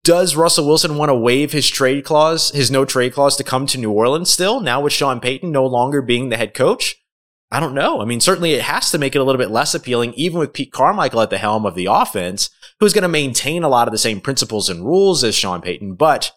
Does 0.05 0.37
Russell 0.37 0.67
Wilson 0.67 0.97
want 0.97 1.09
to 1.09 1.15
waive 1.15 1.53
his 1.53 1.69
trade 1.69 2.05
clause, 2.05 2.51
his 2.51 2.71
no 2.71 2.85
trade 2.85 3.15
clause 3.15 3.37
to 3.37 3.45
come 3.45 3.67
to 3.67 3.79
New 3.79 3.91
Orleans 3.91 4.31
still, 4.31 4.61
now 4.61 4.81
with 4.81 4.93
Sean 4.93 5.21
Payton 5.21 5.51
no 5.51 5.65
longer 5.65 6.03
being 6.03 6.29
the 6.29 6.37
head 6.37 6.53
coach? 6.53 6.97
I 7.51 7.61
don't 7.61 7.75
know. 7.75 8.01
I 8.01 8.05
mean, 8.05 8.21
certainly 8.21 8.53
it 8.53 8.63
has 8.63 8.91
to 8.91 8.99
make 8.99 9.15
it 9.15 9.21
a 9.21 9.25
little 9.25 9.39
bit 9.39 9.51
less 9.51 9.75
appealing, 9.75 10.15
even 10.15 10.39
with 10.39 10.53
Pete 10.53 10.73
Carmichael 10.73 11.21
at 11.21 11.31
the 11.31 11.39
helm 11.39 11.67
of 11.67 11.75
the 11.75 11.87
offense 11.87 12.51
who's 12.79 12.93
going 12.93 13.03
to 13.03 13.09
maintain 13.09 13.63
a 13.63 13.69
lot 13.69 13.89
of 13.89 13.93
the 13.93 13.99
same 13.99 14.21
principles 14.21 14.69
and 14.69 14.85
rules 14.85 15.25
as 15.25 15.35
Sean 15.35 15.61
Payton. 15.61 15.95
But 15.95 16.33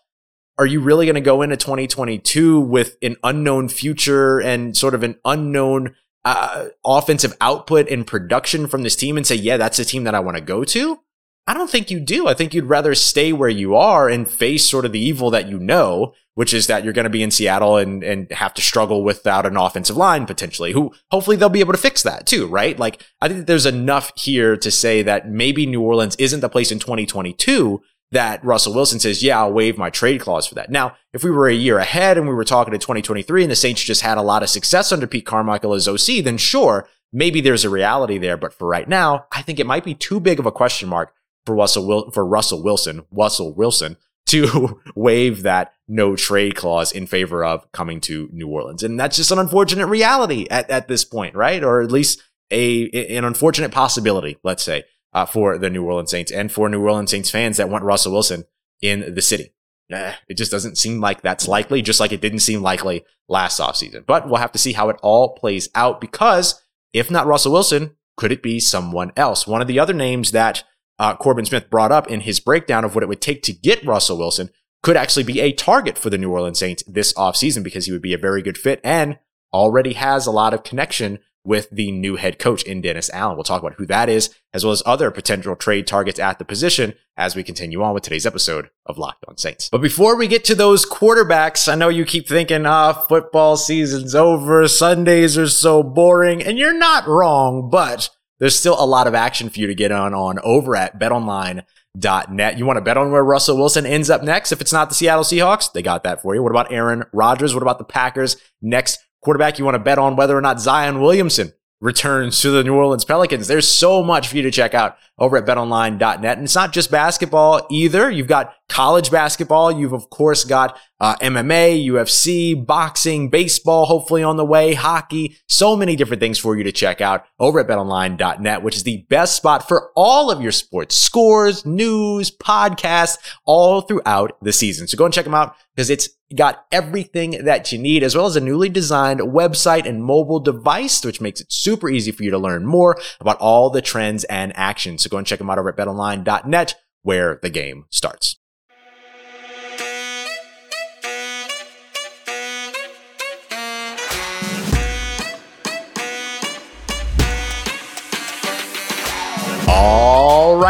are 0.57 0.65
you 0.65 0.81
really 0.81 1.05
going 1.05 1.15
to 1.15 1.21
go 1.21 1.41
into 1.41 1.57
2022 1.57 2.59
with 2.59 2.97
an 3.01 3.15
unknown 3.23 3.69
future 3.69 4.39
and 4.39 4.75
sort 4.75 4.93
of 4.93 5.03
an 5.03 5.19
unknown 5.23 5.95
uh, 6.25 6.67
offensive 6.85 7.35
output 7.41 7.89
and 7.89 8.07
production 8.07 8.67
from 8.67 8.83
this 8.83 8.95
team 8.95 9.17
and 9.17 9.27
say, 9.27 9.35
yeah, 9.35 9.57
that's 9.57 9.79
a 9.79 9.85
team 9.85 10.03
that 10.05 10.15
I 10.15 10.19
want 10.19 10.37
to 10.37 10.43
go 10.43 10.63
to? 10.63 10.99
I 11.45 11.53
don't 11.53 11.69
think 11.69 11.91
you 11.91 11.99
do. 11.99 12.27
I 12.27 12.33
think 12.33 12.53
you'd 12.53 12.65
rather 12.65 12.95
stay 12.95 13.33
where 13.33 13.49
you 13.49 13.75
are 13.75 14.07
and 14.07 14.29
face 14.29 14.69
sort 14.69 14.85
of 14.85 14.93
the 14.93 14.99
evil 14.99 15.29
that 15.31 15.49
you 15.49 15.59
know, 15.59 16.13
which 16.35 16.53
is 16.53 16.67
that 16.67 16.85
you're 16.85 16.93
going 16.93 17.03
to 17.03 17.09
be 17.09 17.21
in 17.21 17.31
Seattle 17.31 17.75
and, 17.75 18.01
and 18.01 18.31
have 18.31 18.53
to 18.53 18.61
struggle 18.61 19.03
without 19.03 19.45
an 19.45 19.57
offensive 19.57 19.97
line 19.97 20.25
potentially, 20.25 20.71
who 20.71 20.93
hopefully 21.11 21.35
they'll 21.35 21.49
be 21.49 21.59
able 21.59 21.73
to 21.73 21.77
fix 21.77 22.01
that 22.03 22.25
too, 22.25 22.47
right? 22.47 22.79
Like, 22.79 23.03
I 23.19 23.27
think 23.27 23.45
there's 23.45 23.65
enough 23.65 24.13
here 24.15 24.55
to 24.55 24.71
say 24.71 25.01
that 25.03 25.29
maybe 25.29 25.65
New 25.65 25.81
Orleans 25.81 26.15
isn't 26.15 26.39
the 26.39 26.47
place 26.47 26.71
in 26.71 26.79
2022 26.79 27.81
that 28.13 28.43
Russell 28.45 28.73
Wilson 28.73 28.99
says, 28.99 29.23
yeah, 29.23 29.39
I'll 29.39 29.51
waive 29.51 29.77
my 29.77 29.89
trade 29.89 30.21
clause 30.21 30.47
for 30.47 30.55
that. 30.55 30.69
Now, 30.69 30.95
if 31.13 31.23
we 31.23 31.31
were 31.31 31.47
a 31.47 31.53
year 31.53 31.79
ahead 31.79 32.17
and 32.17 32.27
we 32.27 32.33
were 32.33 32.43
talking 32.43 32.71
to 32.71 32.77
2023 32.77 33.43
and 33.43 33.51
the 33.51 33.55
Saints 33.55 33.83
just 33.83 34.01
had 34.01 34.17
a 34.17 34.23
lot 34.23 34.43
of 34.43 34.49
success 34.49 34.91
under 34.91 35.07
Pete 35.07 35.25
Carmichael 35.25 35.73
as 35.73 35.87
OC, 35.87 36.23
then 36.23 36.37
sure, 36.37 36.87
maybe 37.11 37.41
there's 37.41 37.65
a 37.65 37.69
reality 37.69 38.17
there. 38.17 38.37
But 38.37 38.53
for 38.53 38.67
right 38.67 38.87
now, 38.87 39.25
I 39.31 39.41
think 39.41 39.59
it 39.59 39.65
might 39.65 39.83
be 39.83 39.95
too 39.95 40.19
big 40.19 40.39
of 40.39 40.45
a 40.45 40.51
question 40.51 40.89
mark 40.89 41.13
for 41.45 41.55
Russell 41.55 41.85
Wil- 41.85 42.11
for 42.11 42.25
Russell 42.25 42.63
Wilson, 42.63 43.05
Russell 43.11 43.53
Wilson 43.53 43.97
to 44.27 44.79
waive 44.95 45.43
that 45.43 45.73
no 45.87 46.15
trade 46.15 46.55
clause 46.55 46.91
in 46.91 47.05
favor 47.05 47.43
of 47.43 47.69
coming 47.71 47.99
to 48.01 48.29
New 48.31 48.47
Orleans. 48.47 48.81
And 48.81 48.99
that's 48.99 49.17
just 49.17 49.31
an 49.31 49.39
unfortunate 49.39 49.87
reality 49.87 50.47
at, 50.49 50.69
at 50.69 50.87
this 50.87 51.03
point, 51.03 51.35
right? 51.35 51.63
Or 51.63 51.81
at 51.81 51.91
least 51.91 52.23
a 52.49 52.89
an 53.15 53.25
unfortunate 53.25 53.71
possibility, 53.71 54.37
let's 54.43 54.63
say, 54.63 54.83
uh, 55.13 55.25
for 55.25 55.57
the 55.57 55.69
New 55.69 55.83
Orleans 55.83 56.11
Saints 56.11 56.31
and 56.31 56.51
for 56.51 56.69
New 56.69 56.81
Orleans 56.81 57.11
Saints 57.11 57.29
fans 57.29 57.57
that 57.57 57.69
want 57.69 57.83
Russell 57.83 58.13
Wilson 58.13 58.45
in 58.81 59.13
the 59.13 59.21
city. 59.21 59.53
Nah, 59.89 60.13
it 60.27 60.37
just 60.37 60.51
doesn't 60.51 60.77
seem 60.77 60.99
like 60.99 61.21
that's 61.21 61.47
likely, 61.47 61.81
just 61.81 61.99
like 61.99 62.11
it 62.11 62.21
didn't 62.21 62.39
seem 62.39 62.61
likely 62.61 63.03
last 63.27 63.59
offseason. 63.59 64.05
But 64.05 64.27
we'll 64.27 64.37
have 64.37 64.51
to 64.53 64.59
see 64.59 64.73
how 64.73 64.89
it 64.89 64.97
all 65.03 65.35
plays 65.35 65.69
out 65.75 66.01
because 66.01 66.61
if 66.93 67.11
not 67.11 67.27
Russell 67.27 67.51
Wilson, 67.51 67.95
could 68.15 68.31
it 68.31 68.43
be 68.43 68.59
someone 68.59 69.11
else? 69.17 69.45
One 69.45 69.61
of 69.61 69.67
the 69.67 69.79
other 69.79 69.93
names 69.93 70.31
that 70.31 70.63
uh, 70.99 71.15
Corbin 71.15 71.45
Smith 71.45 71.69
brought 71.69 71.91
up 71.91 72.07
in 72.07 72.21
his 72.21 72.39
breakdown 72.39 72.85
of 72.85 72.95
what 72.95 73.03
it 73.03 73.07
would 73.07 73.21
take 73.21 73.41
to 73.43 73.53
get 73.53 73.85
Russell 73.85 74.17
Wilson 74.17 74.49
could 74.83 74.97
actually 74.97 75.23
be 75.23 75.39
a 75.39 75.51
target 75.51 75.97
for 75.97 76.09
the 76.09 76.17
New 76.17 76.31
Orleans 76.31 76.59
Saints 76.59 76.83
this 76.85 77.13
offseason 77.13 77.63
because 77.63 77.85
he 77.85 77.91
would 77.91 78.01
be 78.01 78.13
a 78.13 78.17
very 78.17 78.41
good 78.41 78.57
fit 78.57 78.79
and 78.83 79.17
already 79.53 79.93
has 79.93 80.25
a 80.25 80.31
lot 80.31 80.53
of 80.53 80.63
connection 80.63 81.19
with 81.45 81.69
the 81.71 81.91
new 81.91 82.15
head 82.15 82.39
coach 82.39 82.63
in 82.63 82.81
Dennis 82.81 83.09
Allen. 83.11 83.35
We'll 83.35 83.43
talk 83.43 83.61
about 83.61 83.75
who 83.75 83.85
that 83.87 84.09
is, 84.09 84.33
as 84.53 84.63
well 84.63 84.71
as 84.71 84.83
other 84.85 85.11
potential 85.11 85.55
trade 85.55 85.87
targets 85.87 86.19
at 86.19 86.39
the 86.39 86.45
position 86.45 86.93
as 87.17 87.35
we 87.35 87.43
continue 87.43 87.81
on 87.83 87.93
with 87.93 88.03
today's 88.03 88.25
episode 88.25 88.69
of 88.85 88.97
Locked 88.97 89.25
On 89.27 89.37
Saints. 89.37 89.69
But 89.69 89.81
before 89.81 90.15
we 90.15 90.27
get 90.27 90.45
to 90.45 90.55
those 90.55 90.85
quarterbacks, 90.85 91.71
I 91.71 91.75
know 91.75 91.89
you 91.89 92.05
keep 92.05 92.27
thinking, 92.27 92.65
ah, 92.65 92.93
football 92.93 93.57
season's 93.57 94.15
over. 94.15 94.67
Sundays 94.67 95.37
are 95.37 95.47
so 95.47 95.83
boring. 95.83 96.41
And 96.41 96.57
you're 96.57 96.77
not 96.77 97.07
wrong, 97.07 97.69
but 97.69 98.09
there's 98.39 98.57
still 98.57 98.81
a 98.81 98.85
lot 98.85 99.07
of 99.07 99.15
action 99.15 99.49
for 99.49 99.59
you 99.59 99.67
to 99.67 99.75
get 99.75 99.91
on 99.91 100.13
on 100.13 100.39
over 100.39 100.75
at 100.75 100.99
betonline.net. 100.99 102.57
You 102.57 102.65
want 102.65 102.77
to 102.77 102.81
bet 102.81 102.97
on 102.97 103.11
where 103.11 103.23
Russell 103.23 103.57
Wilson 103.57 103.85
ends 103.85 104.09
up 104.09 104.23
next? 104.23 104.51
If 104.51 104.61
it's 104.61 104.73
not 104.73 104.89
the 104.89 104.95
Seattle 104.95 105.23
Seahawks, 105.23 105.71
they 105.71 105.81
got 105.81 106.03
that 106.03 106.21
for 106.21 106.35
you. 106.35 106.41
What 106.41 106.51
about 106.51 106.71
Aaron 106.71 107.03
Rodgers? 107.13 107.53
What 107.53 107.63
about 107.63 107.77
the 107.77 107.85
Packers 107.85 108.37
next 108.61 108.99
quarterback? 109.23 109.57
You 109.57 109.65
want 109.65 109.75
to 109.75 109.79
bet 109.79 109.97
on 109.97 110.15
whether 110.15 110.37
or 110.37 110.41
not 110.41 110.59
Zion 110.59 111.01
Williamson 111.01 111.53
returns 111.83 112.39
to 112.39 112.49
the 112.49 112.63
New 112.63 112.75
Orleans 112.75 113.03
Pelicans. 113.03 113.47
There's 113.47 113.67
so 113.67 114.01
much 114.01 114.29
for 114.29 114.37
you 114.37 114.43
to 114.43 114.51
check 114.51 114.73
out 114.73 114.95
over 115.19 115.35
at 115.35 115.45
betonline.net. 115.45 116.37
And 116.37 116.45
it's 116.45 116.55
not 116.55 116.71
just 116.71 116.89
basketball 116.89 117.67
either. 117.69 118.09
You've 118.09 118.27
got 118.27 118.55
college 118.69 119.11
basketball. 119.11 119.69
You've 119.69 119.91
of 119.91 120.09
course 120.09 120.45
got 120.45 120.79
uh, 121.01 121.17
MMA, 121.17 121.85
UFC, 121.85 122.65
boxing, 122.65 123.29
baseball, 123.29 123.85
hopefully 123.85 124.23
on 124.23 124.37
the 124.37 124.45
way, 124.45 124.73
hockey, 124.73 125.35
so 125.49 125.75
many 125.75 125.97
different 125.97 126.21
things 126.21 126.39
for 126.39 126.55
you 126.55 126.63
to 126.63 126.71
check 126.71 127.01
out 127.01 127.25
over 127.37 127.59
at 127.59 127.67
betonline.net, 127.67 128.63
which 128.63 128.77
is 128.77 128.83
the 128.83 129.05
best 129.09 129.35
spot 129.35 129.67
for 129.67 129.91
all 129.97 130.31
of 130.31 130.41
your 130.41 130.53
sports 130.53 130.95
scores, 130.95 131.65
news, 131.65 132.31
podcasts, 132.31 133.17
all 133.43 133.81
throughout 133.81 134.37
the 134.41 134.53
season. 134.53 134.87
So 134.87 134.97
go 134.97 135.03
and 135.03 135.13
check 135.13 135.25
them 135.25 135.35
out 135.35 135.57
because 135.75 135.89
it's 135.89 136.07
got 136.35 136.65
everything 136.71 137.43
that 137.45 137.71
you 137.71 137.77
need, 137.77 138.03
as 138.03 138.15
well 138.15 138.25
as 138.25 138.35
a 138.35 138.41
newly 138.41 138.69
designed 138.69 139.19
website 139.21 139.87
and 139.87 140.03
mobile 140.03 140.39
device, 140.39 141.03
which 141.03 141.21
makes 141.21 141.41
it 141.41 141.51
super 141.51 141.89
easy 141.89 142.11
for 142.11 142.23
you 142.23 142.31
to 142.31 142.37
learn 142.37 142.65
more 142.65 142.97
about 143.19 143.39
all 143.39 143.69
the 143.69 143.81
trends 143.81 144.23
and 144.25 144.51
actions. 144.55 145.03
So 145.03 145.09
go 145.09 145.17
and 145.17 145.27
check 145.27 145.39
them 145.39 145.49
out 145.49 145.59
over 145.59 145.69
at 145.69 145.77
betonline.net, 145.77 146.75
where 147.01 147.39
the 147.41 147.49
game 147.49 147.85
starts. 147.89 148.37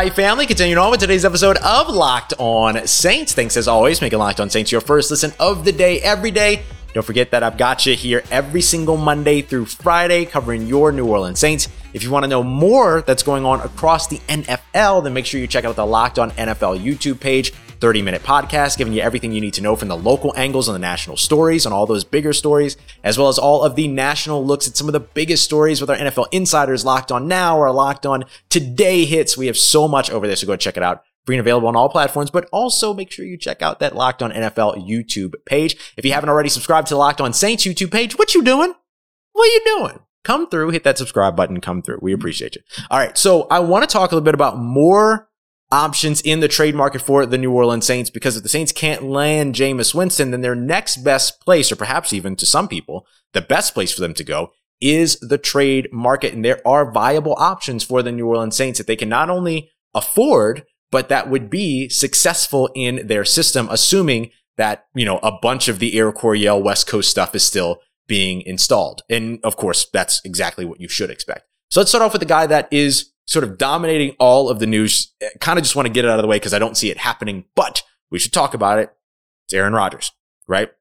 Family, 0.10 0.45
continuing 0.45 0.77
on 0.77 0.91
with 0.91 1.00
today's 1.00 1.24
episode 1.24 1.55
of 1.57 1.88
Locked 1.88 2.33
On 2.38 2.86
Saints. 2.86 3.33
Thanks 3.33 3.55
as 3.55 3.67
always, 3.69 4.01
making 4.01 4.19
Locked 4.19 4.41
On 4.41 4.50
Saints 4.50 4.72
your 4.72 4.81
first 4.81 5.10
listen 5.10 5.31
of 5.39 5.63
the 5.63 5.72
day 5.72 6.01
every 6.01 6.29
day. 6.29 6.63
Don't 6.93 7.05
forget 7.05 7.31
that 7.31 7.41
I've 7.41 7.57
got 7.57 7.86
you 7.86 7.95
here 7.95 8.22
every 8.29 8.62
single 8.62 8.98
Monday 8.98 9.41
through 9.41 9.65
Friday 9.65 10.25
covering 10.25 10.67
your 10.67 10.91
New 10.91 11.05
Orleans 11.05 11.39
Saints. 11.39 11.69
If 11.93 12.03
you 12.03 12.12
want 12.12 12.24
to 12.24 12.27
know 12.27 12.43
more 12.43 13.01
that's 13.01 13.24
going 13.24 13.45
on 13.45 13.62
across 13.62 14.07
the 14.07 14.17
NFL, 14.27 15.03
then 15.03 15.13
make 15.13 15.25
sure 15.25 15.39
you 15.39 15.48
check 15.48 15.63
out 15.63 15.75
the 15.75 15.86
Locked 15.86 16.19
On 16.19 16.31
NFL 16.31 16.83
YouTube 16.83 17.19
page. 17.19 17.53
30 17.84 18.02
minute 18.02 18.24
podcast 18.24 18.78
giving 18.78 18.94
you 18.94 19.02
everything 19.02 19.34
you 19.34 19.42
need 19.42 19.54
to 19.54 19.62
know 19.62 19.75
from 19.75 19.90
the 19.90 19.98
local 19.98 20.34
angles 20.38 20.70
on 20.70 20.74
the 20.74 20.80
national 20.80 21.18
stories, 21.18 21.66
on 21.66 21.74
all 21.74 21.86
those 21.86 22.06
bigger 22.06 22.32
stories, 22.32 22.78
as 23.04 23.18
well 23.18 23.28
as 23.28 23.38
all 23.38 23.62
of 23.62 23.75
the 23.75 23.90
national 23.90 24.46
looks 24.46 24.70
at 24.70 24.78
some 24.78 24.88
of 24.88 24.94
the 24.94 25.02
biggest 25.02 25.44
stories 25.44 25.82
with 25.82 25.90
our 25.90 25.98
NFL 25.98 26.28
insiders 26.32 26.86
locked 26.86 27.12
on 27.12 27.28
now 27.28 27.58
or 27.58 27.70
locked 27.74 28.06
on 28.06 28.24
today 28.48 29.04
hits. 29.04 29.36
We 29.36 29.48
have 29.48 29.58
so 29.58 29.90
much 29.90 30.10
over 30.10 30.28
there, 30.28 30.38
so 30.38 30.48
go 30.48 30.56
check 30.56 30.78
it 30.78 30.84
out. 30.84 31.04
Free 31.25 31.36
and 31.36 31.42
available 31.42 31.68
on 31.68 31.75
all 31.75 31.90
platforms, 31.90 32.32
but 32.32 32.48
also 32.54 32.94
make 32.94 33.12
sure 33.12 33.25
you 33.25 33.38
check 33.38 33.62
out 33.62 33.82
that 33.82 33.98
Locked 33.98 34.24
On 34.24 34.32
NFL 34.32 34.88
YouTube 34.88 35.34
page. 35.46 35.75
If 35.98 36.06
you 36.06 36.13
haven't 36.13 36.30
already 36.30 36.48
subscribed 36.48 36.88
to 36.88 36.94
the 36.94 37.00
Locked 37.00 37.20
On 37.20 37.34
Saints 37.34 37.66
YouTube 37.66 37.92
page, 37.92 38.18
what 38.18 38.34
you 38.34 38.44
doing? 38.44 38.74
What 39.34 39.46
you 39.46 39.62
doing? 39.78 40.00
Come 40.24 40.48
through, 40.50 40.70
hit 40.70 40.86
that 40.86 40.98
subscribe 40.98 41.36
button, 41.36 41.60
come 41.60 41.82
through. 41.82 42.00
We 42.02 42.13
appreciate 42.13 42.56
you. 42.56 42.62
All 42.90 42.98
right. 42.98 43.18
So 43.18 43.46
I 43.52 43.60
want 43.60 43.84
to 43.84 43.92
talk 43.92 44.13
a 44.13 44.16
little 44.16 44.24
bit 44.24 44.36
about 44.36 44.58
more 44.58 45.28
options 45.74 46.22
in 46.22 46.39
the 46.39 46.48
trade 46.48 46.75
market 46.75 47.01
for 47.01 47.25
the 47.25 47.38
New 47.38 47.51
Orleans 47.51 47.86
Saints 47.86 48.12
because 48.12 48.38
if 48.38 48.44
the 48.44 48.50
Saints 48.50 48.72
can't 48.72 49.03
land 49.03 49.56
Jameis 49.56 49.96
Winston, 49.96 50.30
then 50.30 50.42
their 50.42 50.56
next 50.56 50.98
best 50.98 51.42
place, 51.42 51.72
or 51.72 51.75
perhaps 51.75 52.13
even 52.13 52.36
to 52.36 52.46
some 52.46 52.68
people, 52.68 53.08
the 53.34 53.42
best 53.42 53.74
place 53.74 53.92
for 53.92 54.01
them 54.01 54.13
to 54.13 54.24
go 54.24 54.51
is 54.80 55.20
the 55.20 55.39
trade 55.39 55.89
market. 55.92 56.32
And 56.32 56.46
there 56.46 56.62
are 56.65 56.92
viable 56.92 57.36
options 57.39 57.84
for 57.84 58.03
the 58.03 58.12
New 58.12 58.27
Orleans 58.27 58.56
Saints 58.56 58.77
that 58.77 58.86
they 58.86 58.96
can 58.96 59.10
not 59.10 59.32
only 59.32 59.72
afford, 59.96 60.63
but 60.92 61.10
that 61.10 61.27
would 61.27 61.50
be 61.50 61.89
successful 61.89 62.70
in 62.75 63.08
their 63.08 63.25
system, 63.25 63.68
assuming 63.72 64.30
that, 64.58 64.86
you 64.94 65.06
know, 65.06 65.18
a 65.24 65.32
bunch 65.32 65.68
of 65.68 65.80
the 65.80 65.98
Air 65.98 66.12
Coryell 66.12 66.62
West 66.62 66.86
Coast 66.86 67.10
stuff 67.10 67.34
is 67.34 67.44
still 67.44 67.80
being 68.08 68.44
installed. 68.44 69.01
And 69.10 69.39
of 69.44 69.56
course, 69.56 69.88
that's 69.92 70.22
exactly 70.24 70.65
what 70.65 70.80
you 70.80 70.88
should 70.88 71.10
expect. 71.10 71.48
So 71.72 71.80
let's 71.80 71.89
start 71.89 72.03
off 72.03 72.13
with 72.13 72.20
the 72.20 72.27
guy 72.27 72.46
that 72.46 72.68
is 72.72 73.12
sort 73.25 73.44
of 73.44 73.58
dominating 73.58 74.15
all 74.20 74.50
of 74.50 74.60
the 74.60 74.68
news. 74.68 75.13
Kind 75.39 75.58
of 75.58 75.63
just 75.63 75.75
want 75.75 75.88
to 75.88 75.94
get 75.94 76.06
it 76.06 76.12
out 76.12 76.20
of 76.20 76.24
the 76.24 76.27
way 76.27 76.38
because 76.38 76.53
I 76.53 76.60
don't 76.60 76.77
see 76.77 76.89
it 76.92 76.98
happening, 76.98 77.46
but 77.56 77.84
we 78.12 78.20
should 78.20 78.34
talk 78.34 78.53
about 78.53 78.80
it. 78.80 78.94
It's 79.46 79.53
Aaron 79.53 79.74
Rodgers, 79.74 80.12
right? 80.48 80.72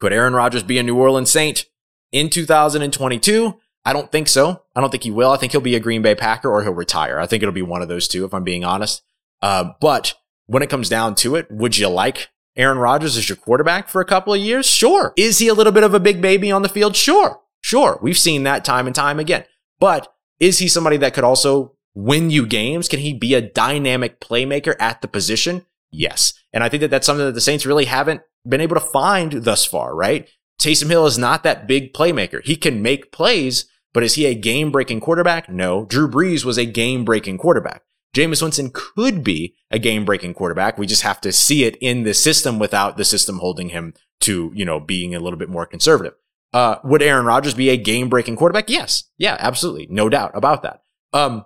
Could 0.00 0.12
Aaron 0.12 0.34
Rodgers 0.34 0.62
be 0.62 0.78
a 0.78 0.82
New 0.82 0.96
Orleans 0.96 1.30
Saint 1.30 1.66
in 2.12 2.30
2022? 2.30 3.58
I 3.84 3.92
don't 3.92 4.12
think 4.12 4.28
so. 4.28 4.62
I 4.74 4.80
don't 4.80 4.90
think 4.90 5.04
he 5.04 5.10
will. 5.10 5.30
I 5.30 5.36
think 5.36 5.52
he'll 5.52 5.60
be 5.60 5.74
a 5.74 5.80
Green 5.80 6.02
Bay 6.02 6.14
Packer 6.14 6.50
or 6.50 6.62
he'll 6.62 6.72
retire. 6.72 7.18
I 7.18 7.26
think 7.26 7.42
it'll 7.42 7.52
be 7.52 7.62
one 7.62 7.82
of 7.82 7.88
those 7.88 8.08
two, 8.08 8.24
if 8.24 8.34
I'm 8.34 8.44
being 8.44 8.64
honest. 8.64 9.02
Uh, 9.40 9.72
but 9.80 10.14
when 10.46 10.62
it 10.62 10.70
comes 10.70 10.88
down 10.88 11.14
to 11.16 11.36
it, 11.36 11.50
would 11.50 11.78
you 11.78 11.88
like 11.88 12.28
Aaron 12.56 12.78
Rodgers 12.78 13.16
as 13.16 13.28
your 13.28 13.36
quarterback 13.36 13.88
for 13.88 14.00
a 14.00 14.06
couple 14.06 14.34
of 14.34 14.40
years? 14.40 14.66
Sure. 14.66 15.14
Is 15.16 15.38
he 15.38 15.48
a 15.48 15.54
little 15.54 15.72
bit 15.72 15.84
of 15.84 15.94
a 15.94 16.00
big 16.00 16.20
baby 16.20 16.50
on 16.50 16.62
the 16.62 16.68
field? 16.68 16.96
Sure. 16.96 17.40
Sure. 17.62 17.98
We've 18.02 18.18
seen 18.18 18.42
that 18.42 18.64
time 18.64 18.86
and 18.86 18.94
time 18.94 19.18
again. 19.18 19.44
But 19.78 20.12
is 20.40 20.58
he 20.58 20.66
somebody 20.66 20.96
that 20.96 21.14
could 21.14 21.24
also 21.24 21.76
win 21.94 22.30
you 22.30 22.46
games? 22.46 22.88
Can 22.88 23.00
he 23.00 23.12
be 23.12 23.34
a 23.34 23.40
dynamic 23.40 24.20
playmaker 24.20 24.74
at 24.80 25.02
the 25.02 25.08
position? 25.08 25.66
Yes. 25.90 26.34
And 26.52 26.64
I 26.64 26.68
think 26.68 26.80
that 26.80 26.90
that's 26.90 27.06
something 27.06 27.26
that 27.26 27.34
the 27.34 27.40
Saints 27.40 27.66
really 27.66 27.84
haven't 27.84 28.22
been 28.48 28.60
able 28.60 28.76
to 28.76 28.80
find 28.80 29.44
thus 29.44 29.64
far, 29.64 29.94
right? 29.94 30.28
Taysom 30.60 30.88
Hill 30.88 31.06
is 31.06 31.18
not 31.18 31.42
that 31.42 31.66
big 31.66 31.92
playmaker. 31.92 32.44
He 32.44 32.56
can 32.56 32.82
make 32.82 33.12
plays, 33.12 33.66
but 33.92 34.02
is 34.02 34.14
he 34.14 34.26
a 34.26 34.34
game 34.34 34.70
breaking 34.70 35.00
quarterback? 35.00 35.48
No. 35.48 35.84
Drew 35.84 36.08
Brees 36.08 36.44
was 36.44 36.58
a 36.58 36.66
game 36.66 37.04
breaking 37.04 37.38
quarterback. 37.38 37.82
Jameis 38.14 38.42
Winston 38.42 38.70
could 38.72 39.22
be 39.22 39.54
a 39.70 39.78
game 39.78 40.04
breaking 40.04 40.34
quarterback. 40.34 40.76
We 40.76 40.86
just 40.86 41.02
have 41.02 41.20
to 41.22 41.32
see 41.32 41.64
it 41.64 41.76
in 41.80 42.02
the 42.02 42.14
system 42.14 42.58
without 42.58 42.96
the 42.96 43.04
system 43.04 43.38
holding 43.38 43.68
him 43.68 43.94
to, 44.20 44.50
you 44.54 44.64
know, 44.64 44.80
being 44.80 45.14
a 45.14 45.20
little 45.20 45.38
bit 45.38 45.48
more 45.48 45.64
conservative. 45.64 46.14
Uh, 46.52 46.76
would 46.82 47.02
Aaron 47.02 47.26
Rodgers 47.26 47.54
be 47.54 47.68
a 47.68 47.76
game 47.76 48.08
breaking 48.08 48.36
quarterback? 48.36 48.68
Yes. 48.68 49.04
Yeah, 49.18 49.36
absolutely. 49.38 49.86
No 49.90 50.08
doubt 50.08 50.32
about 50.34 50.62
that. 50.62 50.82
Um, 51.12 51.44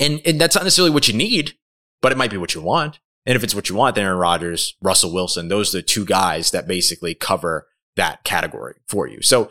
and, 0.00 0.20
and 0.24 0.40
that's 0.40 0.54
not 0.54 0.64
necessarily 0.64 0.92
what 0.92 1.08
you 1.08 1.14
need, 1.14 1.54
but 2.02 2.12
it 2.12 2.18
might 2.18 2.30
be 2.30 2.36
what 2.36 2.54
you 2.54 2.60
want. 2.60 3.00
And 3.26 3.36
if 3.36 3.44
it's 3.44 3.54
what 3.54 3.68
you 3.68 3.74
want, 3.74 3.94
then 3.94 4.04
Aaron 4.04 4.18
Rodgers, 4.18 4.76
Russell 4.80 5.12
Wilson, 5.12 5.48
those 5.48 5.74
are 5.74 5.78
the 5.78 5.82
two 5.82 6.04
guys 6.04 6.50
that 6.50 6.68
basically 6.68 7.14
cover 7.14 7.68
that 7.96 8.24
category 8.24 8.76
for 8.86 9.06
you. 9.06 9.22
So 9.22 9.50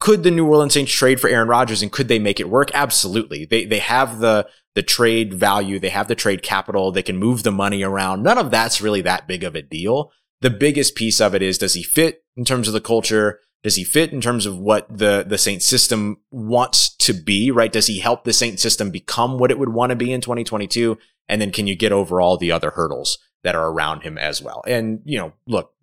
could 0.00 0.22
the 0.22 0.30
New 0.30 0.46
Orleans 0.46 0.74
Saints 0.74 0.92
trade 0.92 1.20
for 1.20 1.28
Aaron 1.28 1.48
Rodgers 1.48 1.82
and 1.82 1.92
could 1.92 2.08
they 2.08 2.18
make 2.18 2.40
it 2.40 2.48
work? 2.48 2.70
Absolutely. 2.74 3.44
They, 3.44 3.64
they 3.64 3.78
have 3.78 4.20
the, 4.20 4.48
the 4.74 4.82
trade 4.82 5.34
value. 5.34 5.78
They 5.78 5.88
have 5.88 6.08
the 6.08 6.14
trade 6.14 6.42
capital. 6.42 6.92
They 6.92 7.02
can 7.02 7.16
move 7.16 7.42
the 7.42 7.50
money 7.50 7.82
around. 7.82 8.22
None 8.22 8.38
of 8.38 8.50
that's 8.50 8.80
really 8.80 9.00
that 9.02 9.26
big 9.26 9.44
of 9.44 9.54
a 9.54 9.62
deal. 9.62 10.12
The 10.40 10.50
biggest 10.50 10.94
piece 10.94 11.20
of 11.20 11.34
it 11.34 11.42
is, 11.42 11.58
does 11.58 11.74
he 11.74 11.82
fit 11.82 12.22
in 12.36 12.44
terms 12.44 12.68
of 12.68 12.74
the 12.74 12.80
culture? 12.80 13.40
Does 13.62 13.76
he 13.76 13.84
fit 13.84 14.12
in 14.12 14.20
terms 14.20 14.46
of 14.46 14.58
what 14.58 14.86
the, 14.88 15.24
the 15.26 15.38
Saint 15.38 15.62
system 15.62 16.18
wants 16.30 16.94
to 16.96 17.12
be, 17.12 17.50
right? 17.50 17.72
Does 17.72 17.86
he 17.86 17.98
help 17.98 18.24
the 18.24 18.32
Saint 18.32 18.58
system 18.58 18.90
become 18.90 19.38
what 19.38 19.50
it 19.50 19.58
would 19.58 19.70
want 19.70 19.90
to 19.90 19.96
be 19.96 20.12
in 20.12 20.20
2022? 20.20 20.96
And 21.28 21.40
then 21.40 21.52
can 21.52 21.66
you 21.66 21.76
get 21.76 21.92
over 21.92 22.20
all 22.20 22.36
the 22.36 22.52
other 22.52 22.70
hurdles 22.70 23.18
that 23.42 23.54
are 23.54 23.68
around 23.68 24.02
him 24.02 24.16
as 24.16 24.40
well? 24.40 24.62
And, 24.66 25.00
you 25.04 25.18
know, 25.18 25.32
look, 25.46 25.74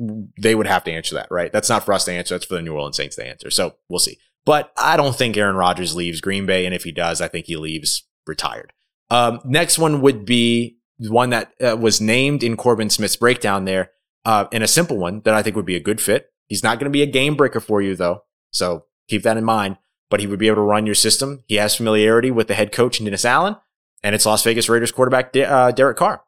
they 0.41 0.55
would 0.55 0.67
have 0.67 0.83
to 0.85 0.91
answer 0.91 1.15
that, 1.15 1.27
right? 1.29 1.51
That's 1.51 1.69
not 1.69 1.85
for 1.85 1.93
us 1.93 2.05
to 2.05 2.11
answer. 2.11 2.33
That's 2.33 2.45
for 2.45 2.55
the 2.55 2.61
New 2.63 2.73
Orleans 2.73 2.97
Saints 2.97 3.15
to 3.17 3.27
answer. 3.27 3.51
So 3.51 3.75
we'll 3.89 3.99
see. 3.99 4.17
But 4.43 4.71
I 4.77 4.97
don't 4.97 5.15
think 5.15 5.37
Aaron 5.37 5.55
Rodgers 5.55 5.95
leaves 5.95 6.21
Green 6.21 6.45
Bay. 6.45 6.65
And 6.65 6.73
if 6.73 6.83
he 6.83 6.91
does, 6.91 7.21
I 7.21 7.27
think 7.27 7.45
he 7.45 7.57
leaves 7.57 8.07
retired. 8.25 8.73
Um, 9.09 9.39
next 9.45 9.77
one 9.77 10.01
would 10.01 10.25
be 10.25 10.77
one 10.97 11.29
that 11.29 11.53
uh, 11.61 11.77
was 11.77 12.01
named 12.01 12.43
in 12.43 12.57
Corbin 12.57 12.89
Smith's 12.89 13.15
breakdown 13.15 13.65
there, 13.65 13.91
uh, 14.25 14.45
and 14.51 14.63
a 14.63 14.67
simple 14.67 14.97
one 14.97 15.21
that 15.21 15.33
I 15.33 15.43
think 15.43 15.55
would 15.55 15.65
be 15.65 15.75
a 15.75 15.81
good 15.81 16.01
fit 16.01 16.31
He's 16.47 16.63
not 16.63 16.79
going 16.79 16.85
to 16.85 16.95
be 16.95 17.03
a 17.03 17.07
game 17.07 17.35
breaker 17.35 17.59
for 17.59 17.81
you 17.81 17.95
though. 17.95 18.23
So 18.51 18.85
keep 19.07 19.23
that 19.23 19.37
in 19.37 19.43
mind. 19.43 19.77
But 20.09 20.21
he 20.21 20.27
would 20.27 20.39
be 20.39 20.47
able 20.47 20.57
to 20.57 20.61
run 20.61 20.85
your 20.85 20.95
system. 20.95 21.43
He 21.47 21.55
has 21.55 21.75
familiarity 21.75 22.31
with 22.31 22.47
the 22.47 22.53
head 22.53 22.71
coach, 22.71 22.99
Dennis 22.99 23.25
Allen, 23.25 23.57
and 24.01 24.15
it's 24.15 24.25
Las 24.25 24.41
Vegas 24.43 24.69
Raiders 24.69 24.91
quarterback, 24.91 25.35
uh, 25.35 25.71
Derek 25.71 25.97
Carr. 25.97 26.23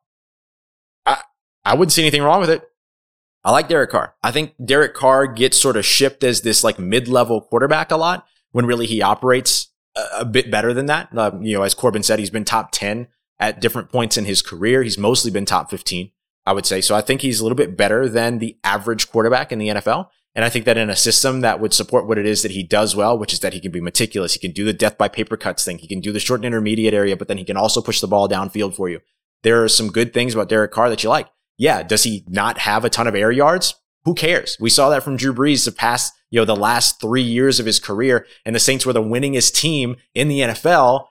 I, 1.05 1.21
I 1.63 1.75
wouldn't 1.75 1.93
see 1.93 2.01
anything 2.01 2.21
wrong 2.21 2.41
with 2.41 2.49
it. 2.49 2.69
I 3.43 3.51
like 3.51 3.69
Derek 3.69 3.89
Carr. 3.89 4.15
I 4.21 4.31
think 4.31 4.53
Derek 4.63 4.93
Carr 4.93 5.27
gets 5.27 5.57
sort 5.57 5.77
of 5.77 5.85
shipped 5.85 6.25
as 6.25 6.41
this 6.41 6.61
like 6.61 6.77
mid-level 6.77 7.39
quarterback 7.41 7.89
a 7.89 7.95
lot 7.95 8.27
when 8.51 8.65
really 8.65 8.85
he 8.85 9.01
operates 9.01 9.69
a, 9.95 10.19
a 10.19 10.25
bit 10.25 10.51
better 10.51 10.73
than 10.73 10.87
that. 10.87 11.17
Um, 11.17 11.43
you 11.43 11.55
know, 11.55 11.63
as 11.63 11.73
Corbin 11.73 12.03
said, 12.03 12.19
he's 12.19 12.29
been 12.29 12.43
top 12.43 12.71
10 12.71 13.07
at 13.39 13.61
different 13.61 13.89
points 13.89 14.17
in 14.17 14.25
his 14.25 14.41
career. 14.41 14.83
He's 14.83 14.97
mostly 14.97 15.31
been 15.31 15.45
top 15.45 15.69
15. 15.69 16.11
I 16.49 16.51
would 16.51 16.65
say. 16.65 16.81
So 16.81 16.95
I 16.95 17.01
think 17.01 17.21
he's 17.21 17.39
a 17.39 17.43
little 17.43 17.55
bit 17.55 17.77
better 17.77 18.09
than 18.09 18.39
the 18.39 18.57
average 18.63 19.11
quarterback 19.11 19.51
in 19.51 19.59
the 19.59 19.67
NFL. 19.67 20.07
And 20.33 20.43
I 20.43 20.49
think 20.49 20.65
that 20.65 20.79
in 20.79 20.89
a 20.89 20.95
system 20.95 21.41
that 21.41 21.59
would 21.59 21.75
support 21.75 22.07
what 22.07 22.17
it 22.17 22.25
is 22.25 22.41
that 22.41 22.49
he 22.49 22.63
does 22.63 22.95
well, 22.95 23.15
which 23.19 23.33
is 23.33 23.41
that 23.41 23.53
he 23.53 23.59
can 23.59 23.71
be 23.71 23.79
meticulous, 23.79 24.33
he 24.33 24.39
can 24.39 24.51
do 24.51 24.65
the 24.65 24.73
death 24.73 24.97
by 24.97 25.09
paper 25.09 25.37
cuts 25.37 25.63
thing, 25.63 25.77
he 25.77 25.87
can 25.87 25.99
do 25.99 26.11
the 26.11 26.19
short 26.19 26.39
and 26.39 26.45
intermediate 26.45 26.95
area, 26.95 27.15
but 27.15 27.27
then 27.27 27.37
he 27.37 27.45
can 27.45 27.55
also 27.55 27.83
push 27.83 28.01
the 28.01 28.07
ball 28.07 28.27
downfield 28.27 28.75
for 28.75 28.89
you. 28.89 28.99
There 29.43 29.63
are 29.63 29.69
some 29.69 29.91
good 29.91 30.11
things 30.11 30.33
about 30.33 30.49
Derek 30.49 30.71
Carr 30.71 30.89
that 30.89 31.03
you 31.03 31.09
like. 31.09 31.29
Yeah, 31.59 31.83
does 31.83 32.01
he 32.01 32.23
not 32.27 32.57
have 32.57 32.83
a 32.83 32.89
ton 32.89 33.05
of 33.05 33.13
air 33.13 33.31
yards? 33.31 33.75
Who 34.05 34.15
cares? 34.15 34.57
We 34.59 34.71
saw 34.71 34.89
that 34.89 35.03
from 35.03 35.17
Drew 35.17 35.35
Brees 35.35 35.65
the 35.65 35.71
past, 35.71 36.13
you 36.31 36.41
know, 36.41 36.45
the 36.45 36.55
last 36.55 36.99
three 36.99 37.21
years 37.21 37.59
of 37.59 37.67
his 37.67 37.79
career, 37.79 38.25
and 38.43 38.55
the 38.55 38.59
Saints 38.59 38.87
were 38.87 38.93
the 38.93 39.03
winningest 39.03 39.53
team 39.53 39.97
in 40.15 40.29
the 40.29 40.39
NFL 40.39 41.05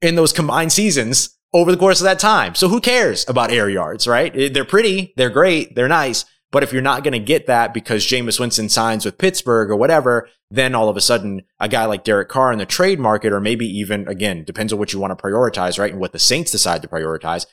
in 0.00 0.14
those 0.14 0.32
combined 0.32 0.72
seasons 0.72 1.37
over 1.52 1.70
the 1.70 1.78
course 1.78 2.00
of 2.00 2.04
that 2.04 2.18
time. 2.18 2.54
So 2.54 2.68
who 2.68 2.80
cares 2.80 3.28
about 3.28 3.50
air 3.50 3.68
yards, 3.70 4.06
right? 4.06 4.52
They're 4.52 4.64
pretty, 4.64 5.12
they're 5.16 5.30
great, 5.30 5.74
they're 5.74 5.88
nice. 5.88 6.24
But 6.50 6.62
if 6.62 6.72
you're 6.72 6.80
not 6.80 7.04
going 7.04 7.12
to 7.12 7.18
get 7.18 7.46
that 7.46 7.74
because 7.74 8.06
Jameis 8.06 8.40
Winston 8.40 8.70
signs 8.70 9.04
with 9.04 9.18
Pittsburgh 9.18 9.70
or 9.70 9.76
whatever, 9.76 10.28
then 10.50 10.74
all 10.74 10.88
of 10.88 10.96
a 10.96 11.00
sudden 11.00 11.42
a 11.60 11.68
guy 11.68 11.84
like 11.84 12.04
Derek 12.04 12.30
Carr 12.30 12.52
in 12.52 12.58
the 12.58 12.64
trade 12.64 12.98
market, 12.98 13.32
or 13.32 13.40
maybe 13.40 13.66
even 13.66 14.08
again, 14.08 14.44
depends 14.44 14.72
on 14.72 14.78
what 14.78 14.92
you 14.92 14.98
want 14.98 15.16
to 15.16 15.22
prioritize, 15.22 15.78
right? 15.78 15.92
And 15.92 16.00
what 16.00 16.12
the 16.12 16.18
Saints 16.18 16.50
decide 16.50 16.80
to 16.82 16.88
prioritize. 16.88 17.44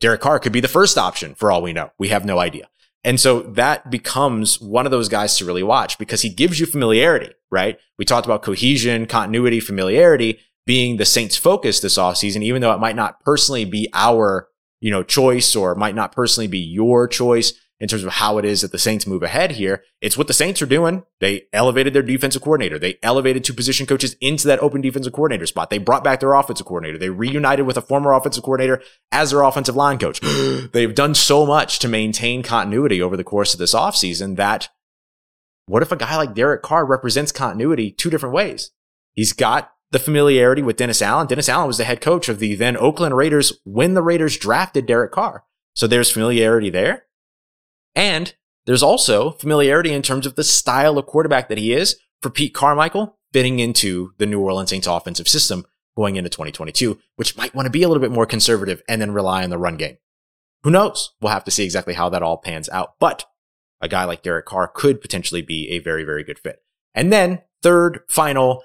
Derek 0.00 0.20
Carr 0.20 0.38
could 0.38 0.52
be 0.52 0.60
the 0.60 0.68
first 0.68 0.96
option 0.96 1.34
for 1.34 1.50
all 1.50 1.60
we 1.60 1.72
know. 1.72 1.90
We 1.98 2.08
have 2.08 2.24
no 2.24 2.38
idea. 2.38 2.68
And 3.04 3.20
so 3.20 3.42
that 3.42 3.90
becomes 3.90 4.60
one 4.60 4.86
of 4.86 4.92
those 4.92 5.08
guys 5.08 5.36
to 5.38 5.44
really 5.44 5.62
watch 5.62 5.98
because 5.98 6.22
he 6.22 6.30
gives 6.30 6.58
you 6.58 6.66
familiarity, 6.66 7.32
right? 7.50 7.78
We 7.98 8.04
talked 8.04 8.26
about 8.26 8.42
cohesion, 8.42 9.06
continuity, 9.06 9.60
familiarity 9.60 10.40
being 10.68 10.98
the 10.98 11.06
Saints 11.06 11.34
focus 11.34 11.80
this 11.80 11.96
offseason, 11.96 12.42
even 12.42 12.60
though 12.60 12.74
it 12.74 12.78
might 12.78 12.94
not 12.94 13.20
personally 13.20 13.64
be 13.64 13.88
our, 13.94 14.48
you 14.80 14.90
know, 14.90 15.02
choice 15.02 15.56
or 15.56 15.74
might 15.74 15.94
not 15.94 16.12
personally 16.12 16.46
be 16.46 16.58
your 16.58 17.08
choice 17.08 17.54
in 17.80 17.88
terms 17.88 18.04
of 18.04 18.12
how 18.12 18.36
it 18.36 18.44
is 18.44 18.60
that 18.60 18.70
the 18.70 18.78
Saints 18.78 19.06
move 19.06 19.22
ahead 19.22 19.52
here. 19.52 19.82
It's 20.02 20.18
what 20.18 20.26
the 20.26 20.34
Saints 20.34 20.60
are 20.60 20.66
doing. 20.66 21.04
They 21.20 21.44
elevated 21.54 21.94
their 21.94 22.02
defensive 22.02 22.42
coordinator. 22.42 22.78
They 22.78 22.98
elevated 23.02 23.44
two 23.44 23.54
position 23.54 23.86
coaches 23.86 24.14
into 24.20 24.46
that 24.48 24.58
open 24.58 24.82
defensive 24.82 25.14
coordinator 25.14 25.46
spot. 25.46 25.70
They 25.70 25.78
brought 25.78 26.04
back 26.04 26.20
their 26.20 26.34
offensive 26.34 26.66
coordinator. 26.66 26.98
They 26.98 27.08
reunited 27.08 27.64
with 27.64 27.78
a 27.78 27.82
former 27.82 28.12
offensive 28.12 28.44
coordinator 28.44 28.82
as 29.10 29.30
their 29.30 29.44
offensive 29.44 29.74
line 29.74 29.96
coach. 29.98 30.20
They've 30.72 30.94
done 30.94 31.14
so 31.14 31.46
much 31.46 31.78
to 31.78 31.88
maintain 31.88 32.42
continuity 32.42 33.00
over 33.00 33.16
the 33.16 33.24
course 33.24 33.54
of 33.54 33.58
this 33.58 33.74
offseason 33.74 34.36
that 34.36 34.68
what 35.64 35.80
if 35.80 35.92
a 35.92 35.96
guy 35.96 36.16
like 36.18 36.34
Derek 36.34 36.60
Carr 36.60 36.84
represents 36.84 37.32
continuity 37.32 37.90
two 37.90 38.10
different 38.10 38.34
ways? 38.34 38.70
He's 39.14 39.32
got 39.32 39.72
the 39.90 39.98
familiarity 39.98 40.62
with 40.62 40.76
Dennis 40.76 41.02
Allen. 41.02 41.26
Dennis 41.26 41.48
Allen 41.48 41.66
was 41.66 41.78
the 41.78 41.84
head 41.84 42.00
coach 42.00 42.28
of 42.28 42.38
the 42.38 42.54
then 42.54 42.76
Oakland 42.76 43.16
Raiders 43.16 43.52
when 43.64 43.94
the 43.94 44.02
Raiders 44.02 44.36
drafted 44.36 44.86
Derek 44.86 45.12
Carr. 45.12 45.44
So 45.74 45.86
there's 45.86 46.10
familiarity 46.10 46.70
there. 46.70 47.04
And 47.94 48.34
there's 48.66 48.82
also 48.82 49.30
familiarity 49.32 49.92
in 49.92 50.02
terms 50.02 50.26
of 50.26 50.34
the 50.34 50.44
style 50.44 50.98
of 50.98 51.06
quarterback 51.06 51.48
that 51.48 51.58
he 51.58 51.72
is 51.72 51.96
for 52.20 52.30
Pete 52.30 52.54
Carmichael 52.54 53.18
fitting 53.32 53.58
into 53.58 54.12
the 54.18 54.26
New 54.26 54.40
Orleans 54.40 54.70
Saints 54.70 54.86
offensive 54.86 55.28
system 55.28 55.64
going 55.96 56.16
into 56.16 56.30
2022, 56.30 56.98
which 57.16 57.36
might 57.36 57.54
want 57.54 57.66
to 57.66 57.70
be 57.70 57.82
a 57.82 57.88
little 57.88 58.00
bit 58.00 58.12
more 58.12 58.26
conservative 58.26 58.82
and 58.88 59.00
then 59.00 59.12
rely 59.12 59.42
on 59.42 59.50
the 59.50 59.58
run 59.58 59.76
game. 59.76 59.96
Who 60.62 60.70
knows? 60.70 61.14
We'll 61.20 61.32
have 61.32 61.44
to 61.44 61.50
see 61.50 61.64
exactly 61.64 61.94
how 61.94 62.08
that 62.10 62.22
all 62.22 62.36
pans 62.36 62.68
out. 62.68 62.94
But 63.00 63.24
a 63.80 63.88
guy 63.88 64.04
like 64.04 64.22
Derek 64.22 64.46
Carr 64.46 64.68
could 64.68 65.00
potentially 65.00 65.42
be 65.42 65.70
a 65.70 65.78
very, 65.78 66.04
very 66.04 66.24
good 66.24 66.38
fit. 66.38 66.62
And 66.94 67.12
then 67.12 67.42
third, 67.62 68.00
final, 68.08 68.62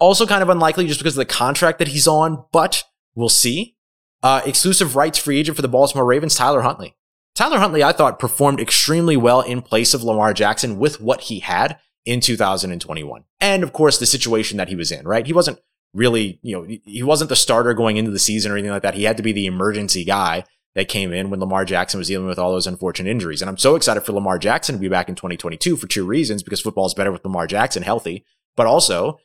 also 0.00 0.26
kind 0.26 0.42
of 0.42 0.48
unlikely 0.48 0.86
just 0.86 0.98
because 0.98 1.16
of 1.16 1.20
the 1.20 1.32
contract 1.32 1.78
that 1.78 1.88
he's 1.88 2.08
on, 2.08 2.44
but 2.52 2.82
we'll 3.14 3.28
see. 3.28 3.76
Uh, 4.22 4.42
exclusive 4.44 4.96
rights 4.96 5.18
free 5.18 5.38
agent 5.38 5.56
for 5.56 5.62
the 5.62 5.68
Baltimore 5.68 6.04
Ravens, 6.04 6.34
Tyler 6.34 6.62
Huntley. 6.62 6.96
Tyler 7.34 7.58
Huntley, 7.58 7.82
I 7.82 7.92
thought, 7.92 8.18
performed 8.18 8.60
extremely 8.60 9.16
well 9.16 9.40
in 9.40 9.62
place 9.62 9.94
of 9.94 10.02
Lamar 10.02 10.34
Jackson 10.34 10.78
with 10.78 11.00
what 11.00 11.22
he 11.22 11.40
had 11.40 11.78
in 12.04 12.20
2021. 12.20 13.24
And 13.40 13.62
of 13.62 13.72
course, 13.72 13.98
the 13.98 14.06
situation 14.06 14.56
that 14.58 14.68
he 14.68 14.76
was 14.76 14.90
in, 14.90 15.06
right? 15.06 15.26
He 15.26 15.32
wasn't 15.32 15.60
really, 15.94 16.38
you 16.42 16.56
know, 16.56 16.76
he 16.84 17.02
wasn't 17.02 17.30
the 17.30 17.36
starter 17.36 17.74
going 17.74 17.96
into 17.96 18.10
the 18.10 18.18
season 18.18 18.50
or 18.50 18.56
anything 18.56 18.72
like 18.72 18.82
that. 18.82 18.94
He 18.94 19.04
had 19.04 19.16
to 19.16 19.22
be 19.22 19.32
the 19.32 19.46
emergency 19.46 20.04
guy 20.04 20.44
that 20.74 20.88
came 20.88 21.12
in 21.12 21.30
when 21.30 21.40
Lamar 21.40 21.64
Jackson 21.64 21.98
was 21.98 22.08
dealing 22.08 22.28
with 22.28 22.38
all 22.38 22.52
those 22.52 22.66
unfortunate 22.66 23.10
injuries. 23.10 23.42
And 23.42 23.48
I'm 23.48 23.58
so 23.58 23.74
excited 23.74 24.02
for 24.02 24.12
Lamar 24.12 24.38
Jackson 24.38 24.76
to 24.76 24.80
be 24.80 24.88
back 24.88 25.08
in 25.08 25.14
2022 25.14 25.76
for 25.76 25.86
two 25.86 26.06
reasons 26.06 26.42
because 26.42 26.60
football 26.60 26.86
is 26.86 26.94
better 26.94 27.10
with 27.10 27.24
Lamar 27.24 27.46
Jackson 27.46 27.82
healthy, 27.82 28.24
but 28.56 28.66
also 28.66 29.18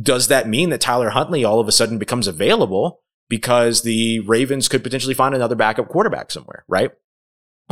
does 0.00 0.28
that 0.28 0.48
mean 0.48 0.70
that 0.70 0.80
Tyler 0.80 1.10
Huntley 1.10 1.44
all 1.44 1.60
of 1.60 1.68
a 1.68 1.72
sudden 1.72 1.98
becomes 1.98 2.26
available 2.26 3.00
because 3.28 3.82
the 3.82 4.20
Ravens 4.20 4.68
could 4.68 4.82
potentially 4.82 5.14
find 5.14 5.34
another 5.34 5.54
backup 5.54 5.88
quarterback 5.88 6.30
somewhere, 6.30 6.64
right? 6.68 6.92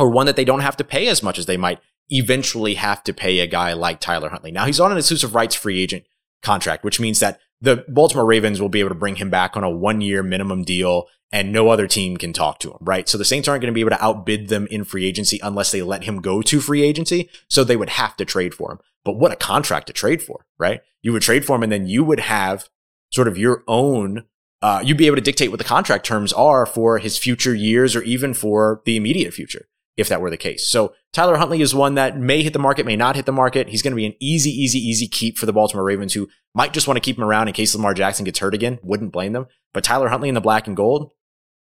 or 0.01 0.09
one 0.09 0.25
that 0.25 0.35
they 0.35 0.45
don't 0.45 0.61
have 0.61 0.77
to 0.77 0.83
pay 0.83 1.07
as 1.07 1.21
much 1.21 1.37
as 1.37 1.45
they 1.45 1.57
might 1.57 1.79
eventually 2.09 2.73
have 2.73 3.03
to 3.03 3.13
pay 3.13 3.39
a 3.39 3.47
guy 3.47 3.73
like 3.73 3.99
Tyler 3.99 4.29
Huntley. 4.29 4.51
Now 4.51 4.65
he's 4.65 4.79
on 4.79 4.91
an 4.91 4.97
exclusive 4.97 5.35
rights 5.35 5.55
free 5.55 5.81
agent 5.81 6.05
contract, 6.41 6.83
which 6.83 6.99
means 6.99 7.19
that 7.19 7.39
the 7.61 7.85
Baltimore 7.87 8.25
Ravens 8.25 8.59
will 8.59 8.69
be 8.69 8.79
able 8.79 8.89
to 8.89 8.95
bring 8.95 9.17
him 9.17 9.29
back 9.29 9.55
on 9.55 9.63
a 9.63 9.69
one 9.69 10.01
year 10.01 10.23
minimum 10.23 10.63
deal 10.63 11.07
and 11.31 11.53
no 11.53 11.69
other 11.69 11.87
team 11.87 12.17
can 12.17 12.33
talk 12.33 12.59
to 12.59 12.71
him, 12.71 12.77
right? 12.81 13.07
So 13.07 13.17
the 13.17 13.23
Saints 13.23 13.47
aren't 13.47 13.61
going 13.61 13.71
to 13.71 13.75
be 13.75 13.81
able 13.81 13.91
to 13.91 14.03
outbid 14.03 14.49
them 14.49 14.67
in 14.69 14.83
free 14.83 15.05
agency 15.05 15.39
unless 15.41 15.71
they 15.71 15.81
let 15.81 16.03
him 16.03 16.21
go 16.21 16.41
to 16.41 16.59
free 16.59 16.81
agency. 16.81 17.29
So 17.47 17.63
they 17.63 17.77
would 17.77 17.91
have 17.91 18.17
to 18.17 18.25
trade 18.25 18.53
for 18.53 18.73
him. 18.73 18.79
But 19.05 19.13
what 19.13 19.31
a 19.31 19.37
contract 19.37 19.87
to 19.87 19.93
trade 19.93 20.21
for, 20.21 20.45
right? 20.59 20.81
You 21.01 21.13
would 21.13 21.21
trade 21.21 21.45
for 21.45 21.55
him 21.55 21.63
and 21.63 21.71
then 21.71 21.87
you 21.87 22.03
would 22.03 22.19
have 22.19 22.67
sort 23.11 23.27
of 23.27 23.37
your 23.37 23.63
own 23.67 24.25
uh, 24.63 24.79
you'd 24.85 24.97
be 24.97 25.07
able 25.07 25.15
to 25.15 25.23
dictate 25.23 25.49
what 25.49 25.57
the 25.57 25.63
contract 25.63 26.05
terms 26.05 26.31
are 26.33 26.67
for 26.67 26.99
his 26.99 27.17
future 27.17 27.55
years 27.55 27.95
or 27.95 28.03
even 28.03 28.31
for 28.31 28.81
the 28.85 28.95
immediate 28.95 29.33
future 29.33 29.67
if 30.01 30.09
that 30.09 30.19
were 30.21 30.29
the 30.29 30.37
case. 30.37 30.67
So 30.67 30.93
Tyler 31.13 31.37
Huntley 31.37 31.61
is 31.61 31.73
one 31.73 31.95
that 31.95 32.17
may 32.17 32.43
hit 32.43 32.53
the 32.53 32.59
market, 32.59 32.85
may 32.85 32.95
not 32.95 33.15
hit 33.15 33.25
the 33.25 33.31
market. 33.31 33.69
He's 33.69 33.81
going 33.81 33.91
to 33.91 33.95
be 33.95 34.05
an 34.05 34.15
easy, 34.19 34.49
easy, 34.49 34.79
easy 34.79 35.07
keep 35.07 35.37
for 35.37 35.45
the 35.45 35.53
Baltimore 35.53 35.85
Ravens 35.85 36.13
who 36.13 36.27
might 36.53 36.73
just 36.73 36.87
want 36.87 36.97
to 36.97 37.01
keep 37.01 37.17
him 37.17 37.23
around 37.23 37.47
in 37.47 37.53
case 37.53 37.73
Lamar 37.73 37.93
Jackson 37.93 38.25
gets 38.25 38.39
hurt 38.39 38.53
again. 38.53 38.79
Wouldn't 38.83 39.13
blame 39.13 39.33
them. 39.33 39.47
But 39.73 39.83
Tyler 39.83 40.09
Huntley 40.09 40.29
in 40.29 40.35
the 40.35 40.41
black 40.41 40.67
and 40.67 40.75
gold, 40.75 41.11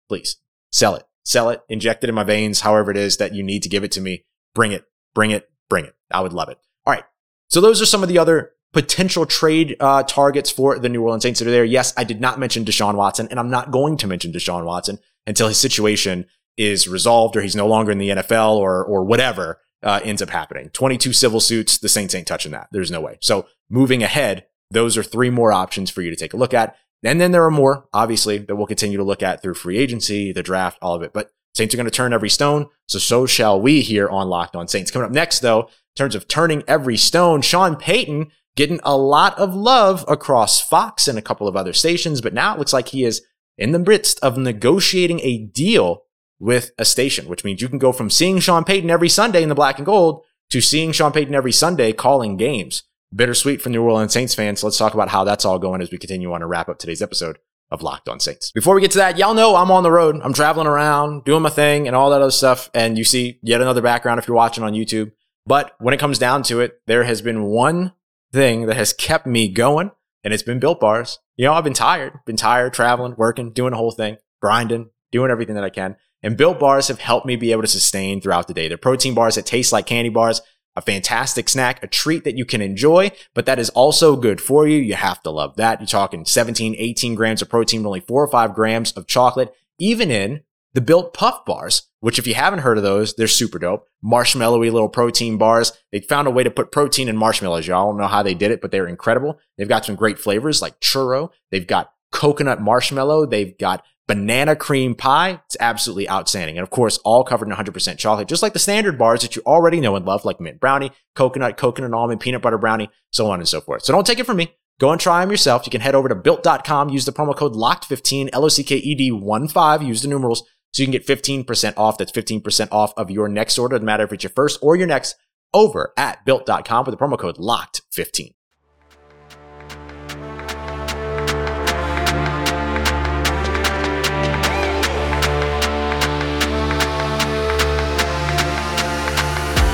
please 0.08 0.38
sell 0.71 0.95
it, 0.95 1.04
sell 1.23 1.49
it, 1.49 1.62
inject 1.69 2.04
it 2.04 2.10
in 2.10 2.15
my 2.15 2.23
veins, 2.23 2.62
however 2.62 2.91
it 2.91 2.97
is 2.97 3.17
that 3.17 3.34
you 3.34 3.41
need 3.41 3.63
to 3.63 3.69
give 3.69 3.84
it 3.84 3.91
to 3.93 4.01
me. 4.01 4.25
Bring 4.54 4.71
it, 4.71 4.86
bring 5.15 5.32
it, 5.32 5.49
bring 5.69 5.86
it. 5.86 5.95
I 6.12 6.21
would 6.21 6.34
love 6.34 6.49
it. 6.49 6.58
All 6.86 6.93
right. 6.93 7.04
So 7.49 7.62
those 7.62 7.82
are 7.82 7.86
some 7.86 8.04
of 8.04 8.10
the 8.10 8.19
other 8.19 8.51
potential 8.73 9.25
trade 9.25 9.75
uh, 9.80 10.04
targets 10.04 10.51
for 10.51 10.78
the 10.78 10.89
New 10.89 11.01
Orleans 11.01 11.23
Saints 11.23 11.39
that 11.39 11.47
are 11.47 11.51
there. 11.51 11.65
Yes, 11.65 11.93
I 11.97 12.04
did 12.04 12.21
not 12.21 12.39
mention 12.39 12.65
Deshaun 12.65 12.95
Watson, 12.95 13.28
and 13.30 13.39
I'm 13.39 13.49
not 13.49 13.71
going 13.71 13.97
to 13.97 14.08
mention 14.08 14.32
Deshaun 14.32 14.65
Watson 14.65 14.99
until 15.25 15.47
his 15.47 15.58
situation 15.58 16.25
is 16.58 16.88
resolved 16.88 17.36
or 17.36 17.41
he's 17.41 17.56
no 17.56 17.67
longer 17.67 17.91
in 17.91 17.98
the 17.98 18.10
NFL 18.10 18.56
or 18.58 18.84
or 18.84 19.04
whatever 19.04 19.60
uh, 19.84 20.00
ends 20.04 20.22
up 20.22 20.30
happening. 20.30 20.70
22 20.70 21.13
civil 21.13 21.39
suits, 21.39 21.78
the 21.78 21.89
Saints 21.89 22.15
ain't 22.15 22.28
touching 22.28 22.52
that. 22.52 22.67
There's 22.72 22.91
no 22.91 23.02
way. 23.02 23.17
So 23.22 23.48
moving 23.70 24.04
ahead, 24.04 24.46
those 24.72 24.98
are 24.98 25.04
three 25.04 25.30
more 25.30 25.52
options 25.52 25.89
for 25.89 26.02
you 26.02 26.10
to 26.10 26.15
take 26.15 26.34
a 26.34 26.38
look 26.38 26.54
at. 26.54 26.76
And 27.04 27.22
then 27.22 27.32
there 27.32 27.46
are 27.46 27.52
more, 27.52 27.86
obviously, 27.93 28.39
that 28.39 28.56
we'll 28.56 28.65
continue 28.65 28.98
to 28.98 29.04
look 29.04 29.22
at 29.22 29.41
through 29.41 29.54
free 29.54 29.78
agency, 29.78 30.32
the 30.32 30.43
draft, 30.43 30.80
all 30.82 30.96
of 30.96 31.04
it. 31.04 31.13
But 31.13 31.32
Saints 31.56 31.74
are 31.74 31.78
going 31.78 31.86
to 31.86 31.91
turn 31.91 32.12
every 32.12 32.30
stone. 32.30 32.67
So 32.88 33.00
so 33.00 33.26
shall 33.26 33.62
we 33.62 33.82
here 33.82 34.10
on 34.10 34.30
Locked 34.30 34.56
On 34.56 34.67
Saints. 34.67 34.91
Coming 34.91 35.06
up 35.06 35.12
next, 35.12 35.39
though, 35.39 35.62
in 35.62 35.96
terms 35.96 36.15
of 36.15 36.28
turning 36.28 36.63
every 36.67 36.98
stone, 36.98 37.41
Sean 37.41 37.76
Payton 37.76 38.32
getting 38.56 38.80
a 38.84 38.98
lot 38.98 39.38
of 39.38 39.56
love 39.56 40.04
across 40.08 40.60
Fox 40.60 41.08
and 41.08 41.17
a 41.17 41.22
couple 41.22 41.48
of 41.48 41.56
other 41.56 41.74
stations. 41.74 42.22
But 42.22 42.34
now 42.34 42.54
it 42.54 42.60
looks 42.60 42.74
like 42.74 42.89
he 42.89 43.04
is 43.04 43.22
in 43.58 43.72
the 43.72 43.80
midst 43.80 44.20
of 44.24 44.38
negotiating 44.38 45.20
a 45.22 45.38
deal 45.38 46.04
with 46.39 46.71
a 46.78 46.86
station, 46.86 47.28
which 47.28 47.43
means 47.43 47.62
you 47.62 47.69
can 47.69 47.80
go 47.80 47.91
from 47.91 48.10
seeing 48.10 48.39
Sean 48.39 48.63
Payton 48.63 48.89
every 48.89 49.10
Sunday 49.10 49.43
in 49.43 49.50
the 49.50 49.56
black 49.56 49.78
and 49.78 49.86
gold 49.86 50.23
to 50.50 50.62
seeing 50.62 50.91
Sean 50.91 51.12
Payton 51.12 51.36
every 51.36 51.52
Sunday 51.52 51.93
calling 51.93 52.38
games. 52.38 52.84
Bittersweet 53.15 53.62
for 53.62 53.69
New 53.69 53.84
Orleans 53.84 54.13
Saints 54.13 54.36
fans. 54.36 54.63
Let's 54.63 54.78
talk 54.78 54.93
about 54.93 55.10
how 55.10 55.23
that's 55.23 55.45
all 55.45 55.60
going 55.60 55.82
as 55.82 55.91
we 55.91 55.97
continue 55.97 56.32
on 56.34 56.41
to 56.41 56.47
wrap 56.47 56.69
up 56.69 56.78
today's 56.78 57.02
episode 57.02 57.38
of 57.71 57.82
Locked 57.82 58.10
On 58.10 58.19
Saints. 58.19 58.52
Before 58.52 58.76
we 58.76 58.82
get 58.82 58.91
to 58.91 58.97
that, 58.97 59.17
y'all 59.17 59.34
know 59.34 59.56
I'm 59.56 59.71
on 59.71 59.84
the 59.84 59.91
road. 59.91 60.19
I'm 60.21 60.34
traveling 60.34 60.67
around, 60.67 61.23
doing 61.23 61.41
my 61.41 61.50
thing 61.50 61.88
and 61.88 61.95
all 61.95 62.10
that 62.10 62.21
other 62.21 62.32
stuff. 62.32 62.69
And 62.73 62.97
you 62.97 63.04
see 63.04 63.39
yet 63.41 63.62
another 63.62 63.82
background 63.82 64.19
if 64.19 64.28
you're 64.28 64.36
watching 64.36 64.63
on 64.63 64.73
YouTube. 64.73 65.12
But 65.45 65.73
when 65.80 65.93
it 65.93 66.00
comes 66.00 66.19
down 66.19 66.43
to 66.43 66.60
it, 66.60 66.82
there 66.86 67.06
has 67.06 67.21
been 67.21 67.43
one 67.43 67.93
thing 68.34 68.65
that 68.65 68.76
has 68.76 68.91
kept 68.91 69.26
me 69.26 69.47
going, 69.47 69.91
and 70.23 70.34
it's 70.34 70.43
been 70.43 70.60
built 70.60 70.80
bars. 70.80 71.19
You 71.38 71.45
know, 71.45 71.54
I've 71.54 71.63
been 71.63 71.73
tired, 71.73 72.13
been 72.26 72.36
tired 72.36 72.73
traveling, 72.73 73.15
working, 73.17 73.54
doing 73.54 73.71
the 73.71 73.78
whole 73.78 73.91
thing, 73.91 74.17
grinding, 74.41 74.89
doing 75.12 75.32
everything 75.32 75.56
that 75.56 75.63
I 75.63 75.69
can. 75.69 75.95
And 76.23 76.38
built 76.38 76.60
bars 76.60 76.88
have 76.88 76.99
helped 76.99 77.25
me 77.25 77.36
be 77.36 77.51
able 77.51 77.62
to 77.62 77.67
sustain 77.67 78.21
throughout 78.21 78.47
the 78.47 78.53
day. 78.53 78.67
They're 78.67 78.77
protein 78.77 79.13
bars 79.13 79.36
that 79.36 79.45
taste 79.45 79.71
like 79.71 79.86
candy 79.86 80.10
bars, 80.10 80.41
a 80.75 80.82
fantastic 80.82 81.49
snack, 81.49 81.84
a 81.84 81.88
treat 81.88 82.23
that 82.23 82.38
you 82.38 82.45
can 82.45 82.62
enjoy, 82.62 83.12
but 83.34 83.45
that 83.47 83.60
is 83.60 83.69
also 83.71 84.15
good 84.15 84.39
for 84.39 84.67
you. 84.67 84.77
You 84.77 84.93
have 84.93 85.21
to 85.23 85.32
love 85.32 85.56
that. 85.56 85.80
You're 85.80 85.88
talking 85.88 86.25
17, 86.25 86.75
18 86.77 87.15
grams 87.15 87.41
of 87.41 87.49
protein, 87.49 87.86
only 87.86 87.99
four 87.99 88.23
or 88.23 88.30
five 88.30 88.53
grams 88.53 88.91
of 88.91 89.08
chocolate, 89.08 89.53
even 89.80 90.12
in 90.12 90.41
the 90.73 90.82
built 90.82 91.15
puff 91.15 91.43
bars, 91.45 91.89
which 92.01 92.19
if 92.19 92.27
you 92.27 92.36
haven't 92.36 92.60
heard 92.60 92.77
of 92.77 92.84
those, 92.84 93.15
they're 93.15 93.27
super 93.27 93.58
dope. 93.58 93.88
Marshmallowy 94.06 94.71
little 94.71 94.89
protein 94.89 95.39
bars. 95.39 95.71
They 95.91 96.01
found 96.01 96.27
a 96.27 96.32
way 96.32 96.43
to 96.43 96.51
put 96.51 96.71
protein 96.71 97.10
in 97.10 97.17
marshmallows. 97.17 97.65
Y'all 97.65 97.89
don't 97.89 97.99
know 97.99 98.08
how 98.08 98.21
they 98.21 98.36
did 98.36 98.51
it, 98.51 98.62
but 98.62 98.69
they're 98.69 98.88
incredible. 98.88 99.39
They've 99.58 99.67
got 99.67 99.86
some 99.86 99.95
great 99.95 100.19
flavors 100.19 100.62
like 100.62 100.80
churro. 100.80 101.32
They've 101.49 101.65
got 101.65 101.91
coconut 102.12 102.62
marshmallow. 102.62 103.25
They've 103.25 103.58
got 103.58 103.84
banana 104.08 104.56
cream 104.56 104.96
pie. 104.96 105.41
It's 105.46 105.58
absolutely 105.60 106.10
outstanding. 106.10 106.58
And 106.58 106.63
of 106.63 106.70
course, 106.70 106.98
all 107.04 107.24
covered 107.24 107.48
in 107.50 107.56
100% 107.56 107.98
chocolate, 107.98 108.28
just 108.28 108.41
like 108.41 108.54
the 108.54 108.60
standard 108.60 108.98
bars 108.98 109.22
that 109.22 109.36
you 109.36 109.41
already 109.46 109.80
know 109.80 109.96
and 109.96 110.06
love, 110.06 110.26
like 110.26 110.39
mint 110.39 110.60
brownie, 110.60 110.91
coconut, 111.15 111.58
coconut 111.58 111.93
almond, 111.93 112.22
peanut 112.22 112.41
butter 112.41 112.58
brownie, 112.58 112.89
so 113.12 113.30
on 113.30 113.39
and 113.39 113.48
so 113.48 113.62
forth. 113.62 113.84
So 113.84 113.93
don't 113.93 114.08
take 114.08 114.20
it 114.20 114.26
from 114.26 114.38
me. 114.38 114.56
Go 114.80 114.91
and 114.91 115.02
try 115.02 115.22
them 115.22 115.32
yourself. 115.32 115.65
You 115.65 115.72
can 115.72 115.82
head 115.82 115.96
over 115.96 116.08
to 116.08 116.15
built.com, 116.15 116.89
use 116.89 117.06
the 117.06 117.12
promo 117.12 117.36
code 117.36 117.54
LOCKED15, 117.54 118.30
L-O-C-K-E-D 118.32 119.12
1-5, 119.12 119.86
use 119.86 120.02
the 120.04 120.08
numerals, 120.08 120.43
so 120.72 120.84
you 120.84 120.86
can 120.86 120.91
get 120.91 121.08
15% 121.08 121.74
off. 121.78 121.98
That's 121.98 122.12
15% 122.12 122.67
off 122.72 122.93
of 122.96 123.10
your 123.10 123.28
next 123.28 123.58
order. 123.58 123.80
No 123.80 123.86
matter 123.86 124.04
if 124.04 124.13
it's 124.13 124.24
your 124.24 124.32
first 124.36 124.60
or 124.62 124.76
your 124.76 124.88
next 124.88 125.15
over 125.54 125.93
at 125.98 126.24
built.com 126.26 126.86
with 126.86 126.98
the 126.98 127.04
promo 127.04 127.17
code 127.17 127.38
LOCKED15. 127.38 128.37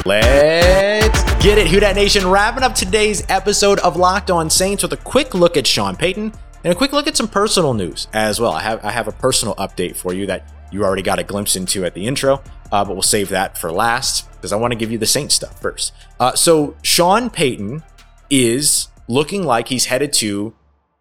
Let's 0.06 1.24
get 1.42 1.58
it, 1.58 1.68
Who 1.68 1.80
Dat 1.80 1.96
Nation. 1.96 2.28
Wrapping 2.28 2.62
up 2.62 2.76
today's 2.76 3.24
episode 3.30 3.80
of 3.80 3.96
Locked 3.96 4.30
On 4.30 4.50
Saints 4.50 4.84
with 4.84 4.92
a 4.92 4.98
quick 4.98 5.34
look 5.34 5.56
at 5.56 5.66
Sean 5.66 5.96
Payton 5.96 6.34
and 6.66 6.74
a 6.74 6.76
quick 6.76 6.92
look 6.92 7.08
at 7.08 7.16
some 7.16 7.30
personal 7.30 7.74
news 7.74 8.10
as 8.12 8.38
well. 8.38 8.52
I 8.52 8.62
have 8.64 8.84
I 8.84 8.92
have 8.92 9.08
a 9.08 9.14
personal 9.14 9.56
update 9.56 9.96
for 9.96 10.14
you 10.14 10.26
that 10.26 10.54
you 10.74 10.84
already 10.84 11.04
got 11.04 11.20
a 11.20 11.24
glimpse 11.24 11.56
into 11.56 11.86
at 11.86 11.94
the 11.94 12.06
intro, 12.06 12.44
uh, 12.70 12.84
but 12.84 12.90
we'll 12.90 13.02
save 13.02 13.30
that 13.30 13.58
for 13.58 13.72
last 13.72 14.30
because 14.34 14.52
I 14.52 14.58
want 14.58 14.74
to 14.74 14.78
give 14.78 14.92
you 14.92 14.98
the 14.98 15.06
Saints 15.06 15.36
stuff 15.36 15.62
first. 15.62 15.94
Uh, 16.20 16.36
so 16.36 16.76
Sean 16.82 17.30
Payton 17.30 17.82
is 18.30 18.90
looking 19.08 19.44
like 19.46 19.70
he's 19.70 19.86
headed 19.86 20.12
to 20.14 20.54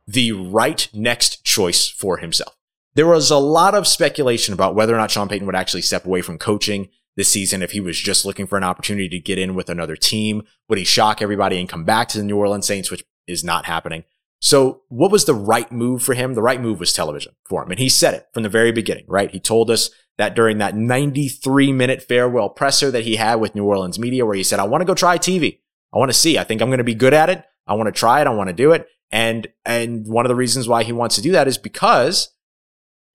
the 0.07 0.31
right 0.31 0.89
next 0.95 1.43
choice 1.43 1.89
for 1.89 2.19
himself. 2.19 2.57
There 2.95 3.09
was 3.09 3.33
a 3.33 3.39
lot 3.39 3.75
of 3.75 3.89
speculation 3.89 4.55
about 4.55 4.77
whether 4.77 4.95
or 4.95 4.99
not 4.99 5.11
Sean 5.11 5.29
Payton 5.29 5.47
would 5.47 5.57
actually 5.57 5.83
step 5.83 6.07
away 6.07 6.23
from 6.23 6.39
coaching 6.39 6.89
this 7.17 7.29
season 7.29 7.63
if 7.63 7.73
he 7.73 7.81
was 7.81 7.99
just 7.99 8.25
looking 8.25 8.47
for 8.47 8.57
an 8.57 8.65
opportunity 8.65 9.09
to 9.09 9.19
get 9.19 9.39
in 9.39 9.55
with 9.55 9.69
another 9.69 9.97
team. 9.97 10.43
Would 10.69 10.79
he 10.79 10.85
shock 10.85 11.21
everybody 11.21 11.59
and 11.59 11.69
come 11.69 11.85
back 11.85 12.09
to 12.09 12.19
the 12.19 12.25
New 12.25 12.37
Orleans 12.37 12.67
Saints, 12.67 12.91
which 12.91 13.05
is 13.27 13.45
not 13.45 13.67
happening? 13.67 14.05
So 14.41 14.83
what 14.89 15.13
was 15.13 15.25
the 15.25 15.35
right 15.35 15.71
move 15.71 16.03
for 16.03 16.15
him? 16.15 16.35
The 16.35 16.43
right 16.43 16.61
move 16.61 16.81
was 16.81 16.93
television 16.93 17.35
for 17.45 17.63
him. 17.63 17.71
And 17.71 17.79
he 17.79 17.89
said 17.89 18.15
it 18.15 18.27
from 18.35 18.43
the 18.43 18.49
very 18.49 18.73
beginning, 18.73 19.05
right? 19.07 19.31
He 19.31 19.39
told 19.39 19.71
us 19.71 19.91
that 20.19 20.35
during 20.35 20.59
that 20.59 20.77
93 20.77 21.73
minute 21.73 22.03
farewell 22.03 22.49
presser 22.49 22.91
that 22.91 23.05
he 23.05 23.17
had 23.17 23.37
with 23.37 23.55
New 23.55 23.65
Orleans 23.65 24.01
media, 24.01 24.27
where 24.27 24.35
he 24.35 24.43
said, 24.43 24.59
I 24.59 24.65
want 24.65 24.81
to 24.81 24.87
go 24.87 24.95
try 24.95 25.17
TV. 25.17 25.61
I 25.95 25.99
want 25.99 26.11
to 26.11 26.19
see. 26.19 26.39
I 26.39 26.45
think 26.45 26.61
I'm 26.61 26.69
going 26.69 26.79
to 26.79 26.85
be 26.85 26.95
good 26.95 27.15
at 27.15 27.31
it. 27.31 27.45
I 27.67 27.75
want 27.75 27.87
to 27.87 27.99
try 27.99 28.21
it. 28.21 28.27
I 28.27 28.31
want 28.31 28.49
to 28.49 28.55
do 28.55 28.73
it. 28.73 28.89
And, 29.13 29.47
and 29.65 30.07
one 30.07 30.25
of 30.25 30.29
the 30.29 30.35
reasons 30.35 30.67
why 30.67 30.83
he 30.83 30.93
wants 30.93 31.15
to 31.17 31.23
do 31.23 31.33
that 31.33 31.47
is 31.47 31.59
because 31.59 32.35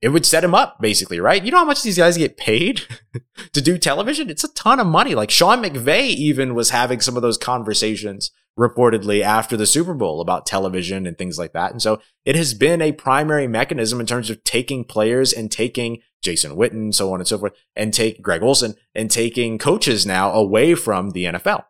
it 0.01 0.09
would 0.09 0.25
set 0.25 0.43
him 0.43 0.53
up 0.53 0.79
basically, 0.79 1.19
right? 1.19 1.43
You 1.43 1.51
know 1.51 1.59
how 1.59 1.65
much 1.65 1.83
these 1.83 1.97
guys 1.97 2.17
get 2.17 2.37
paid 2.37 2.81
to 3.53 3.61
do 3.61 3.77
television? 3.77 4.29
It's 4.29 4.43
a 4.43 4.53
ton 4.53 4.79
of 4.79 4.87
money. 4.87 5.15
Like 5.15 5.31
Sean 5.31 5.63
McVay 5.63 6.07
even 6.07 6.55
was 6.55 6.69
having 6.69 6.99
some 6.99 7.15
of 7.15 7.21
those 7.21 7.37
conversations 7.37 8.31
reportedly 8.57 9.21
after 9.21 9.55
the 9.55 9.67
Super 9.67 9.93
Bowl 9.93 10.19
about 10.19 10.45
television 10.45 11.05
and 11.05 11.17
things 11.17 11.37
like 11.37 11.53
that. 11.53 11.71
And 11.71 11.81
so 11.81 12.01
it 12.25 12.35
has 12.35 12.53
been 12.53 12.81
a 12.81 12.91
primary 12.91 13.47
mechanism 13.47 13.99
in 13.99 14.05
terms 14.05 14.29
of 14.29 14.43
taking 14.43 14.83
players 14.83 15.31
and 15.31 15.51
taking 15.51 16.01
Jason 16.23 16.55
Witten, 16.55 16.93
so 16.93 17.13
on 17.13 17.19
and 17.19 17.27
so 17.27 17.37
forth, 17.37 17.53
and 17.75 17.93
take 17.93 18.21
Greg 18.21 18.41
Olsen 18.41 18.75
and 18.95 19.11
taking 19.11 19.57
coaches 19.59 20.05
now 20.05 20.31
away 20.31 20.73
from 20.73 21.11
the 21.11 21.25
NFL. 21.25 21.65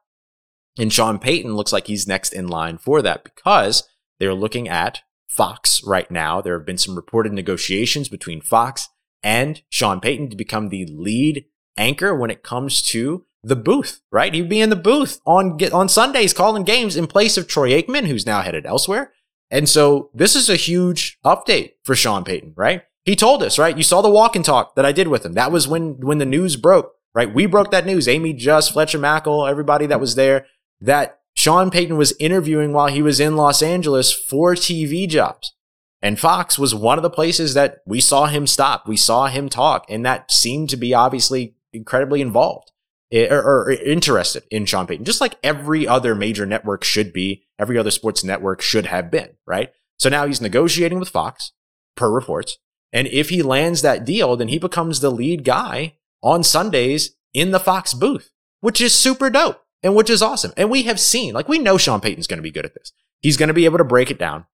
And 0.79 0.93
Sean 0.93 1.19
Payton 1.19 1.55
looks 1.55 1.73
like 1.73 1.87
he's 1.87 2.07
next 2.07 2.33
in 2.33 2.47
line 2.47 2.77
for 2.77 3.01
that 3.01 3.23
because 3.23 3.83
they're 4.19 4.33
looking 4.33 4.69
at 4.69 5.01
Fox 5.27 5.83
right 5.83 6.09
now. 6.09 6.41
There 6.41 6.57
have 6.57 6.65
been 6.65 6.77
some 6.77 6.95
reported 6.95 7.33
negotiations 7.33 8.09
between 8.09 8.41
Fox 8.41 8.89
and 9.23 9.61
Sean 9.69 9.99
Payton 9.99 10.29
to 10.29 10.35
become 10.35 10.69
the 10.69 10.85
lead 10.85 11.45
anchor 11.77 12.15
when 12.15 12.31
it 12.31 12.43
comes 12.43 12.81
to 12.83 13.25
the 13.43 13.55
booth, 13.55 14.01
right? 14.11 14.33
He'd 14.33 14.49
be 14.49 14.61
in 14.61 14.69
the 14.69 14.75
booth 14.75 15.19
on 15.25 15.57
on 15.71 15.89
Sundays 15.89 16.33
calling 16.33 16.63
games 16.63 16.95
in 16.95 17.07
place 17.07 17.37
of 17.37 17.47
Troy 17.47 17.71
Aikman, 17.71 18.07
who's 18.07 18.25
now 18.25 18.41
headed 18.41 18.65
elsewhere. 18.65 19.13
And 19.49 19.69
so 19.69 20.09
this 20.13 20.35
is 20.35 20.49
a 20.49 20.55
huge 20.55 21.19
update 21.25 21.73
for 21.83 21.95
Sean 21.95 22.23
Payton, 22.23 22.53
right? 22.55 22.83
He 23.03 23.15
told 23.15 23.41
us, 23.41 23.57
right? 23.57 23.77
You 23.77 23.83
saw 23.83 24.01
the 24.01 24.09
walk 24.09 24.35
and 24.35 24.43
talk 24.43 24.75
that 24.75 24.85
I 24.85 24.91
did 24.91 25.07
with 25.07 25.25
him. 25.25 25.33
That 25.33 25.51
was 25.51 25.67
when 25.67 25.99
when 26.01 26.17
the 26.17 26.25
news 26.25 26.57
broke, 26.57 26.93
right? 27.13 27.33
We 27.33 27.45
broke 27.45 27.71
that 27.71 27.85
news. 27.85 28.07
Amie 28.07 28.33
Just, 28.33 28.73
Fletcher 28.73 28.99
Mackel, 28.99 29.49
everybody 29.49 29.85
that 29.85 30.01
was 30.01 30.15
there, 30.15 30.45
that 30.81 31.16
Sean 31.37 31.69
Payton 31.69 31.97
was 31.97 32.15
interviewing 32.19 32.73
while 32.73 32.87
he 32.87 33.03
was 33.03 33.19
in 33.19 33.35
Los 33.35 33.61
Angeles 33.61 34.11
for 34.11 34.55
TV 34.55 35.07
jobs. 35.07 35.53
And 36.01 36.19
Fox 36.19 36.57
was 36.57 36.73
one 36.73 36.97
of 36.97 37.03
the 37.03 37.11
places 37.11 37.53
that 37.53 37.77
we 37.85 38.01
saw 38.01 38.25
him 38.25 38.47
stop. 38.47 38.87
We 38.87 38.97
saw 38.97 39.27
him 39.27 39.47
talk, 39.47 39.85
and 39.87 40.03
that 40.03 40.31
seemed 40.31 40.71
to 40.71 40.77
be 40.77 40.95
obviously 40.95 41.55
incredibly 41.71 42.21
involved 42.21 42.71
eh, 43.11 43.27
or, 43.29 43.43
or, 43.43 43.71
interested 43.71 44.45
in 44.49 44.65
Sean 44.65 44.87
Payton, 44.87 45.05
just 45.05 45.21
like 45.21 45.37
every 45.43 45.87
other 45.87 46.15
major 46.15 46.47
network 46.47 46.83
should 46.83 47.13
be, 47.13 47.45
every 47.59 47.77
other 47.77 47.91
sports 47.91 48.23
network 48.23 48.59
should 48.59 48.87
have 48.87 49.11
been, 49.11 49.29
right? 49.45 49.69
So 49.99 50.09
now 50.09 50.25
he's 50.25 50.41
negotiating 50.41 50.97
with 50.97 51.09
Fox, 51.09 51.51
per 51.95 52.09
reports. 52.11 52.57
And 52.91 53.05
if 53.09 53.29
he 53.29 53.43
lands 53.43 53.83
that 53.83 54.05
deal, 54.05 54.35
then 54.35 54.47
he 54.47 54.57
becomes 54.57 55.01
the 55.01 55.11
lead 55.11 55.43
guy 55.43 55.97
on 56.23 56.43
Sundays 56.43 57.15
in 57.31 57.51
the 57.51 57.59
Fox 57.59 57.93
booth, 57.93 58.31
which 58.59 58.81
is 58.81 58.95
super 58.95 59.29
dope 59.29 59.61
and 59.83 59.95
which 59.95 60.09
is 60.09 60.21
awesome. 60.21 60.53
And 60.57 60.69
we 60.69 60.83
have 60.83 60.99
seen, 60.99 61.33
like, 61.33 61.47
we 61.47 61.59
know 61.59 61.77
Sean 61.77 62.01
Payton's 62.01 62.27
going 62.27 62.37
to 62.37 62.43
be 62.43 62.51
good 62.51 62.65
at 62.65 62.73
this. 62.73 62.91
He's 63.19 63.37
going 63.37 63.47
to 63.47 63.53
be 63.53 63.65
able 63.65 63.77
to 63.77 63.83
break 63.83 64.11
it 64.11 64.19
down. 64.19 64.45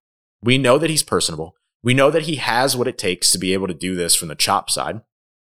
We 0.42 0.58
know 0.58 0.78
that 0.78 0.90
he's 0.90 1.02
personable. 1.02 1.54
We 1.82 1.94
know 1.94 2.10
that 2.10 2.22
he 2.22 2.36
has 2.36 2.76
what 2.76 2.88
it 2.88 2.98
takes 2.98 3.30
to 3.32 3.38
be 3.38 3.52
able 3.52 3.66
to 3.66 3.74
do 3.74 3.94
this 3.94 4.14
from 4.14 4.28
the 4.28 4.34
chop 4.34 4.70
side. 4.70 5.02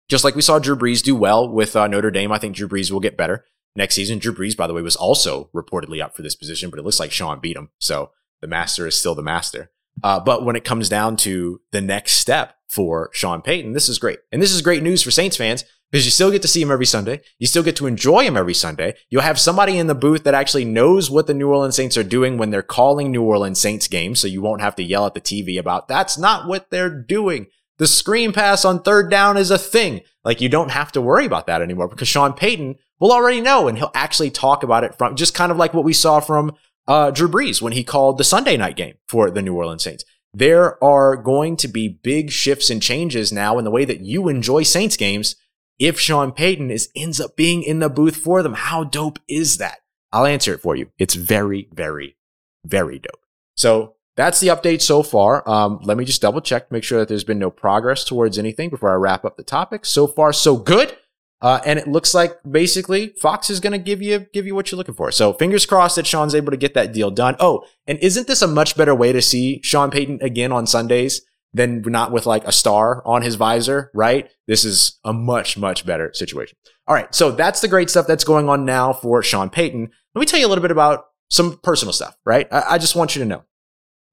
Just 0.07 0.23
like 0.23 0.35
we 0.35 0.41
saw 0.41 0.59
Drew 0.59 0.75
Brees 0.75 1.03
do 1.03 1.15
well 1.15 1.49
with 1.49 1.75
uh, 1.75 1.87
Notre 1.87 2.11
Dame, 2.11 2.31
I 2.31 2.37
think 2.37 2.55
Drew 2.55 2.67
Brees 2.67 2.91
will 2.91 2.99
get 2.99 3.17
better 3.17 3.45
next 3.75 3.95
season. 3.95 4.19
Drew 4.19 4.33
Brees, 4.33 4.55
by 4.55 4.67
the 4.67 4.73
way, 4.73 4.81
was 4.81 4.95
also 4.95 5.49
reportedly 5.55 6.01
up 6.01 6.15
for 6.15 6.21
this 6.21 6.35
position, 6.35 6.69
but 6.69 6.79
it 6.79 6.83
looks 6.83 6.99
like 6.99 7.11
Sean 7.11 7.39
beat 7.39 7.57
him. 7.57 7.69
So 7.79 8.11
the 8.41 8.47
master 8.47 8.87
is 8.87 8.95
still 8.95 9.15
the 9.15 9.23
master. 9.23 9.71
Uh, 10.03 10.19
but 10.19 10.43
when 10.43 10.55
it 10.55 10.63
comes 10.63 10.89
down 10.89 11.15
to 11.15 11.61
the 11.71 11.81
next 11.81 12.13
step 12.13 12.55
for 12.67 13.09
Sean 13.13 13.41
Payton, 13.41 13.73
this 13.73 13.89
is 13.89 13.97
great. 13.97 14.19
And 14.31 14.41
this 14.41 14.51
is 14.51 14.61
great 14.61 14.83
news 14.83 15.01
for 15.01 15.11
Saints 15.11 15.37
fans 15.37 15.63
because 15.95 16.03
you 16.03 16.11
still 16.11 16.29
get 16.29 16.41
to 16.41 16.47
see 16.49 16.61
him 16.61 16.71
every 16.71 16.85
Sunday. 16.85 17.21
You 17.39 17.47
still 17.47 17.63
get 17.63 17.77
to 17.77 17.87
enjoy 17.87 18.25
him 18.25 18.35
every 18.35 18.53
Sunday. 18.53 18.95
You'll 19.09 19.21
have 19.21 19.39
somebody 19.39 19.77
in 19.77 19.87
the 19.87 19.95
booth 19.95 20.25
that 20.25 20.33
actually 20.33 20.65
knows 20.65 21.09
what 21.09 21.25
the 21.25 21.33
New 21.33 21.47
Orleans 21.47 21.77
Saints 21.77 21.95
are 21.95 22.03
doing 22.03 22.37
when 22.37 22.49
they're 22.49 22.61
calling 22.61 23.11
New 23.11 23.23
Orleans 23.23 23.61
Saints 23.61 23.87
games. 23.87 24.19
So 24.19 24.27
you 24.27 24.41
won't 24.41 24.59
have 24.59 24.75
to 24.75 24.83
yell 24.83 25.05
at 25.05 25.13
the 25.13 25.21
TV 25.21 25.57
about 25.57 25.87
that's 25.87 26.17
not 26.17 26.49
what 26.49 26.69
they're 26.69 26.89
doing. 26.89 27.47
The 27.77 27.87
screen 27.87 28.33
pass 28.33 28.65
on 28.65 28.81
third 28.81 29.09
down 29.09 29.37
is 29.37 29.51
a 29.51 29.57
thing. 29.57 30.01
Like 30.25 30.41
you 30.41 30.49
don't 30.49 30.71
have 30.71 30.91
to 30.91 31.01
worry 31.01 31.25
about 31.25 31.47
that 31.47 31.61
anymore 31.61 31.87
because 31.87 32.09
Sean 32.09 32.33
Payton 32.33 32.75
will 32.99 33.13
already 33.13 33.39
know 33.39 33.69
and 33.69 33.77
he'll 33.77 33.91
actually 33.93 34.31
talk 34.31 34.63
about 34.63 34.83
it 34.83 34.97
from 34.97 35.15
just 35.15 35.33
kind 35.33 35.49
of 35.49 35.57
like 35.57 35.73
what 35.73 35.85
we 35.85 35.93
saw 35.93 36.19
from 36.19 36.57
uh, 36.89 37.09
Drew 37.11 37.29
Brees 37.29 37.61
when 37.61 37.71
he 37.71 37.85
called 37.85 38.17
the 38.17 38.25
Sunday 38.25 38.57
night 38.57 38.75
game 38.75 38.95
for 39.07 39.31
the 39.31 39.41
New 39.41 39.55
Orleans 39.55 39.83
Saints. 39.83 40.03
There 40.33 40.83
are 40.83 41.15
going 41.15 41.55
to 41.55 41.69
be 41.69 41.87
big 41.87 42.31
shifts 42.31 42.69
and 42.69 42.81
changes 42.81 43.31
now 43.31 43.57
in 43.57 43.63
the 43.63 43.71
way 43.71 43.85
that 43.85 44.01
you 44.01 44.27
enjoy 44.27 44.63
Saints 44.63 44.97
games 44.97 45.37
if 45.79 45.99
Sean 45.99 46.31
Payton 46.31 46.71
is 46.71 46.89
ends 46.95 47.19
up 47.19 47.35
being 47.35 47.63
in 47.63 47.79
the 47.79 47.89
booth 47.89 48.17
for 48.17 48.41
them. 48.41 48.53
How 48.53 48.83
dope 48.83 49.19
is 49.27 49.57
that? 49.57 49.79
I'll 50.11 50.25
answer 50.25 50.53
it 50.53 50.61
for 50.61 50.75
you. 50.75 50.89
It's 50.97 51.15
very, 51.15 51.67
very, 51.73 52.15
very 52.63 52.99
dope. 52.99 53.25
So 53.55 53.95
that's 54.15 54.39
the 54.39 54.47
update 54.47 54.81
so 54.81 55.03
far. 55.03 55.47
Um, 55.47 55.79
let 55.83 55.97
me 55.97 56.05
just 56.05 56.21
double 56.21 56.41
check, 56.41 56.67
to 56.67 56.73
make 56.73 56.83
sure 56.83 56.99
that 56.99 57.09
there's 57.09 57.25
been 57.25 57.39
no 57.39 57.51
progress 57.51 58.05
towards 58.05 58.37
anything 58.37 58.69
before 58.69 58.91
I 58.91 58.95
wrap 58.95 59.25
up 59.25 59.35
the 59.35 59.43
topic. 59.43 59.85
So 59.85 60.07
far, 60.07 60.31
so 60.31 60.55
good. 60.55 60.95
Uh, 61.41 61.59
and 61.65 61.77
it 61.77 61.87
looks 61.87 62.13
like 62.13 62.39
basically 62.49 63.09
Fox 63.19 63.49
is 63.49 63.59
going 63.59 63.73
to 63.73 63.77
give 63.77 64.01
you 64.01 64.19
give 64.33 64.47
you 64.47 64.55
what 64.55 64.71
you're 64.71 64.77
looking 64.77 64.95
for. 64.95 65.11
So 65.11 65.33
fingers 65.33 65.65
crossed 65.65 65.97
that 65.97 66.07
Sean's 66.07 66.33
able 66.33 66.51
to 66.51 66.57
get 66.57 66.73
that 66.75 66.93
deal 66.93 67.11
done. 67.11 67.35
Oh, 67.39 67.65
and 67.85 67.99
isn't 67.99 68.27
this 68.27 68.41
a 68.41 68.47
much 68.47 68.77
better 68.77 68.95
way 68.95 69.11
to 69.11 69.21
see 69.21 69.61
Sean 69.61 69.91
Payton 69.91 70.19
again 70.21 70.53
on 70.53 70.65
Sundays 70.65 71.21
than 71.55 71.81
not 71.85 72.11
with 72.11 72.25
like 72.25 72.45
a 72.45 72.51
star 72.51 73.01
on 73.05 73.21
his 73.21 73.35
visor, 73.35 73.89
right? 73.93 74.29
This 74.45 74.65
is 74.65 74.99
a 75.05 75.13
much, 75.13 75.57
much 75.57 75.85
better 75.85 76.11
situation. 76.13 76.57
All 76.85 76.93
right. 76.93 77.15
So 77.15 77.31
that's 77.31 77.61
the 77.61 77.69
great 77.69 77.89
stuff 77.89 78.07
that's 78.07 78.25
going 78.25 78.49
on 78.49 78.65
now 78.65 78.91
for 78.91 79.23
Sean 79.23 79.49
Payton. 79.49 79.89
Let 80.13 80.19
me 80.19 80.25
tell 80.25 80.39
you 80.39 80.45
a 80.45 80.49
little 80.49 80.61
bit 80.61 80.71
about 80.71 81.05
some 81.29 81.57
personal 81.63 81.93
stuff, 81.93 82.17
right? 82.25 82.47
I, 82.51 82.63
I 82.71 82.77
just 82.77 82.95
want 82.95 83.15
you 83.15 83.21
to 83.21 83.25
know. 83.25 83.45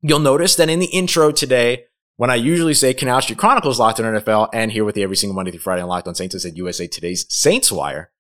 You'll 0.03 0.21
notice 0.21 0.55
that 0.55 0.71
in 0.71 0.79
the 0.79 0.87
intro 0.87 1.33
today, 1.33 1.87
when 2.17 2.31
I 2.31 2.37
usually 2.37 2.75
say 2.75 2.95
Canal 2.95 3.21
Street 3.23 3.39
Chronicles 3.39 3.81
Locked 3.81 3.99
on 3.99 4.15
NFL 4.15 4.51
and 4.53 4.71
here 4.71 4.85
with 4.85 4.97
you 4.97 5.03
every 5.03 5.17
single 5.17 5.35
Monday 5.35 5.51
through 5.51 5.61
Friday 5.61 5.83
on 5.83 5.89
Locked 5.89 6.07
on 6.07 6.15
Saints, 6.15 6.37
I 6.37 6.39
said 6.39 6.57
USA 6.57 6.87
Today's 6.87 7.27
Saints 7.29 7.73
Wire, 7.73 8.13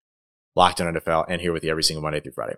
Locked 0.56 0.80
on 0.80 0.92
NFL 0.92 1.26
and 1.28 1.40
here 1.40 1.52
with 1.52 1.62
you 1.62 1.70
every 1.70 1.85
single 1.85 2.02
Monday 2.02 2.18
through 2.18 2.32
Friday. 2.32 2.56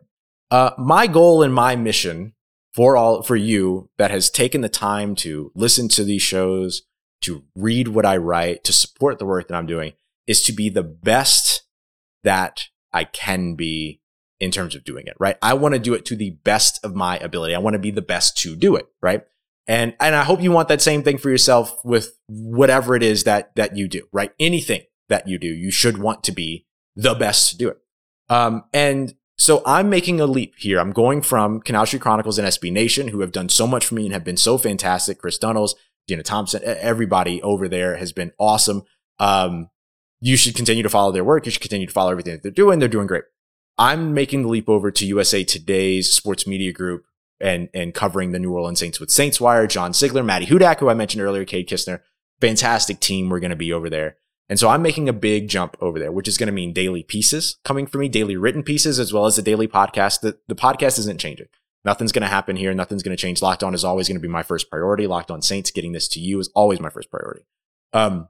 Uh, 0.50 0.70
my 0.78 1.06
goal 1.06 1.42
and 1.42 1.52
my 1.52 1.76
mission 1.76 2.32
for 2.74 2.96
all 2.96 3.22
for 3.22 3.36
you 3.36 3.88
that 3.98 4.10
has 4.10 4.30
taken 4.30 4.60
the 4.60 4.68
time 4.68 5.14
to 5.14 5.52
listen 5.54 5.88
to 5.88 6.04
these 6.04 6.22
shows, 6.22 6.82
to 7.22 7.44
read 7.54 7.88
what 7.88 8.04
I 8.04 8.16
write, 8.16 8.64
to 8.64 8.72
support 8.72 9.18
the 9.18 9.26
work 9.26 9.48
that 9.48 9.54
I'm 9.54 9.66
doing 9.66 9.92
is 10.26 10.42
to 10.44 10.52
be 10.52 10.68
the 10.68 10.82
best 10.82 11.62
that 12.24 12.64
I 12.92 13.04
can 13.04 13.54
be 13.54 14.00
in 14.40 14.50
terms 14.50 14.74
of 14.74 14.84
doing 14.84 15.06
it, 15.06 15.14
right? 15.18 15.36
I 15.40 15.54
want 15.54 15.74
to 15.74 15.78
do 15.78 15.94
it 15.94 16.04
to 16.06 16.16
the 16.16 16.30
best 16.30 16.84
of 16.84 16.94
my 16.94 17.18
ability. 17.18 17.54
I 17.54 17.58
want 17.58 17.74
to 17.74 17.78
be 17.78 17.90
the 17.90 18.02
best 18.02 18.36
to 18.38 18.56
do 18.56 18.76
it, 18.76 18.86
right? 19.00 19.22
And 19.66 19.94
and 20.00 20.14
I 20.14 20.24
hope 20.24 20.42
you 20.42 20.52
want 20.52 20.68
that 20.68 20.82
same 20.82 21.02
thing 21.02 21.16
for 21.16 21.30
yourself 21.30 21.82
with 21.84 22.18
whatever 22.28 22.94
it 22.94 23.02
is 23.02 23.24
that 23.24 23.54
that 23.56 23.76
you 23.76 23.88
do, 23.88 24.06
right? 24.12 24.32
Anything 24.38 24.82
that 25.08 25.28
you 25.28 25.38
do, 25.38 25.48
you 25.48 25.70
should 25.70 25.98
want 25.98 26.24
to 26.24 26.32
be 26.32 26.66
the 26.96 27.14
best 27.14 27.50
to 27.50 27.56
do 27.56 27.68
it. 27.68 27.78
Um, 28.28 28.64
and 28.72 29.14
so 29.36 29.62
I'm 29.66 29.90
making 29.90 30.20
a 30.20 30.26
leap 30.26 30.54
here. 30.58 30.78
I'm 30.78 30.92
going 30.92 31.22
from 31.22 31.60
Canal 31.60 31.86
Street 31.86 32.02
Chronicles 32.02 32.38
and 32.38 32.46
SB 32.46 32.72
Nation, 32.72 33.08
who 33.08 33.20
have 33.20 33.32
done 33.32 33.48
so 33.48 33.66
much 33.66 33.86
for 33.86 33.94
me 33.94 34.04
and 34.04 34.12
have 34.12 34.24
been 34.24 34.36
so 34.36 34.58
fantastic. 34.58 35.18
Chris 35.18 35.38
Dunnels, 35.38 35.74
Gina 36.08 36.22
Thompson, 36.22 36.62
everybody 36.64 37.42
over 37.42 37.68
there 37.68 37.96
has 37.96 38.12
been 38.12 38.32
awesome. 38.38 38.82
Um, 39.18 39.70
you 40.20 40.36
should 40.36 40.54
continue 40.54 40.82
to 40.82 40.88
follow 40.88 41.12
their 41.12 41.24
work. 41.24 41.46
You 41.46 41.52
should 41.52 41.62
continue 41.62 41.86
to 41.86 41.92
follow 41.92 42.10
everything 42.10 42.34
that 42.34 42.42
they're 42.42 42.52
doing. 42.52 42.78
They're 42.78 42.88
doing 42.88 43.06
great. 43.06 43.24
I'm 43.76 44.14
making 44.14 44.42
the 44.42 44.48
leap 44.48 44.68
over 44.68 44.90
to 44.90 45.06
USA 45.06 45.42
Today's 45.42 46.12
sports 46.12 46.46
media 46.46 46.72
group 46.72 47.04
and, 47.40 47.68
and 47.74 47.92
covering 47.92 48.32
the 48.32 48.38
New 48.38 48.52
Orleans 48.52 48.78
Saints 48.78 49.00
with 49.00 49.10
Saints 49.10 49.40
Wire, 49.40 49.66
John 49.66 49.92
Sigler, 49.92 50.24
Maddie 50.24 50.46
Hudak, 50.46 50.78
who 50.78 50.88
I 50.88 50.94
mentioned 50.94 51.22
earlier, 51.22 51.44
Cade 51.44 51.68
Kistner. 51.68 52.00
Fantastic 52.40 53.00
team 53.00 53.28
we're 53.28 53.40
going 53.40 53.50
to 53.50 53.56
be 53.56 53.72
over 53.72 53.90
there. 53.90 54.16
And 54.48 54.58
so 54.58 54.68
I'm 54.68 54.82
making 54.82 55.08
a 55.08 55.14
big 55.14 55.48
jump 55.48 55.76
over 55.80 55.98
there, 55.98 56.12
which 56.12 56.28
is 56.28 56.36
going 56.36 56.48
to 56.48 56.52
mean 56.52 56.72
daily 56.72 57.02
pieces 57.02 57.58
coming 57.64 57.86
for 57.86 57.98
me, 57.98 58.08
daily 58.08 58.36
written 58.36 58.62
pieces, 58.62 58.98
as 58.98 59.12
well 59.12 59.26
as 59.26 59.36
the 59.36 59.42
daily 59.42 59.66
podcast. 59.66 60.20
The, 60.20 60.38
the 60.48 60.54
podcast 60.54 60.98
isn't 60.98 61.20
changing. 61.20 61.46
Nothing's 61.84 62.12
going 62.12 62.22
to 62.22 62.28
happen 62.28 62.56
here. 62.56 62.72
Nothing's 62.74 63.02
going 63.02 63.16
to 63.16 63.20
change. 63.20 63.42
Locked 63.42 63.62
on 63.62 63.74
is 63.74 63.84
always 63.84 64.08
going 64.08 64.16
to 64.16 64.26
be 64.26 64.28
my 64.28 64.42
first 64.42 64.70
priority. 64.70 65.06
Locked 65.06 65.30
on 65.30 65.42
Saints, 65.42 65.70
getting 65.70 65.92
this 65.92 66.08
to 66.08 66.20
you 66.20 66.38
is 66.40 66.50
always 66.54 66.80
my 66.80 66.90
first 66.90 67.10
priority. 67.10 67.46
Um, 67.92 68.28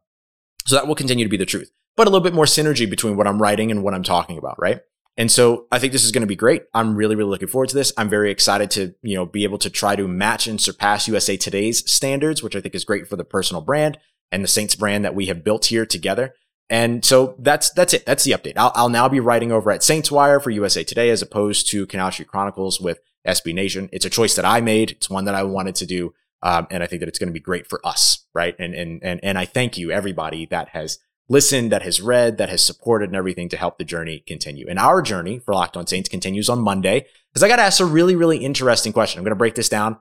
So 0.66 0.77
that 0.77 0.87
will 0.87 0.94
continue 0.94 1.24
to 1.24 1.31
be 1.31 1.37
the 1.37 1.46
truth, 1.46 1.70
but 1.96 2.07
a 2.07 2.11
little 2.11 2.24
bit 2.24 2.35
more 2.35 2.46
synergy 2.46 2.88
between 2.88 3.16
what 3.16 3.27
I'm 3.27 3.40
writing 3.40 3.70
and 3.70 3.83
what 3.83 3.94
I'm 3.94 4.03
talking 4.03 4.38
about, 4.38 4.61
right? 4.61 4.81
And 5.16 5.31
so 5.31 5.66
I 5.70 5.79
think 5.79 5.92
this 5.92 6.05
is 6.05 6.11
going 6.11 6.22
to 6.22 6.27
be 6.27 6.35
great. 6.35 6.64
I'm 6.74 6.96
really, 6.96 7.14
really 7.14 7.31
looking 7.31 7.46
forward 7.48 7.68
to 7.68 7.77
this. 7.77 7.92
I'm 7.96 8.09
very 8.09 8.33
excited 8.33 8.70
to, 8.72 8.94
you 9.03 9.14
know, 9.14 9.27
be 9.27 9.44
able 9.44 9.59
to 9.59 9.70
try 9.70 9.94
to 9.94 10.09
match 10.09 10.48
and 10.48 10.61
surpass 10.61 11.07
USA 11.07 11.37
Today's 11.37 11.88
standards, 11.90 12.42
which 12.42 12.57
I 12.57 12.61
think 12.61 12.74
is 12.74 12.85
great 12.85 13.07
for 13.07 13.16
the 13.16 13.24
personal 13.24 13.62
brand 13.62 13.98
and 14.34 14.42
the 14.42 14.48
Saints 14.48 14.74
brand 14.74 15.04
that 15.04 15.14
we 15.14 15.26
have 15.26 15.44
built 15.44 15.66
here 15.66 15.86
together. 15.86 16.34
And 16.68 17.04
so 17.04 17.36
that's 17.38 17.70
that's 17.70 17.94
it. 17.94 18.04
That's 18.04 18.24
the 18.24 18.32
update. 18.32 18.54
I'll, 18.56 18.72
I'll 18.74 18.88
now 18.88 19.08
be 19.08 19.20
writing 19.20 19.52
over 19.52 19.70
at 19.70 19.84
Saints 19.84 20.10
Wire 20.10 20.40
for 20.40 20.50
USA 20.50 20.82
Today 20.82 21.10
as 21.10 21.22
opposed 21.22 21.68
to 21.70 21.86
Canal 21.86 22.10
Street 22.10 22.28
Chronicles 22.28 22.80
with 22.80 22.98
SB 23.26 23.54
Nation. 23.54 23.88
It's 23.92 24.04
a 24.04 24.10
choice 24.10 24.34
that 24.34 24.44
I 24.44 24.60
made. 24.60 24.90
It's 24.90 25.08
one 25.08 25.24
that 25.26 25.36
I 25.36 25.44
wanted 25.44 25.76
to 25.76 25.86
do, 25.86 26.14
um, 26.42 26.66
and 26.70 26.82
I 26.82 26.86
think 26.86 27.00
that 27.00 27.08
it's 27.08 27.18
going 27.18 27.28
to 27.28 27.34
be 27.34 27.40
great 27.40 27.68
for 27.68 27.80
us, 27.86 28.26
right? 28.34 28.56
And 28.58 28.74
and 28.74 29.00
and 29.04 29.20
and 29.22 29.38
I 29.38 29.44
thank 29.44 29.78
you 29.78 29.92
everybody 29.92 30.46
that 30.46 30.70
has 30.70 30.98
listened, 31.28 31.70
that 31.70 31.82
has 31.82 32.00
read, 32.00 32.38
that 32.38 32.48
has 32.48 32.64
supported, 32.64 33.10
and 33.10 33.16
everything 33.16 33.48
to 33.50 33.56
help 33.56 33.78
the 33.78 33.84
journey 33.84 34.24
continue. 34.26 34.66
And 34.68 34.78
our 34.78 35.00
journey 35.00 35.38
for 35.38 35.54
Locked 35.54 35.76
On 35.76 35.86
Saints 35.86 36.08
continues 36.08 36.48
on 36.48 36.58
Monday 36.58 37.06
because 37.32 37.44
I 37.44 37.48
got 37.48 37.60
asked 37.60 37.80
a 37.80 37.86
really 37.86 38.16
really 38.16 38.38
interesting 38.38 38.92
question. 38.92 39.20
I'm 39.20 39.24
going 39.24 39.30
to 39.30 39.36
break 39.36 39.54
this 39.54 39.68
down 39.68 39.98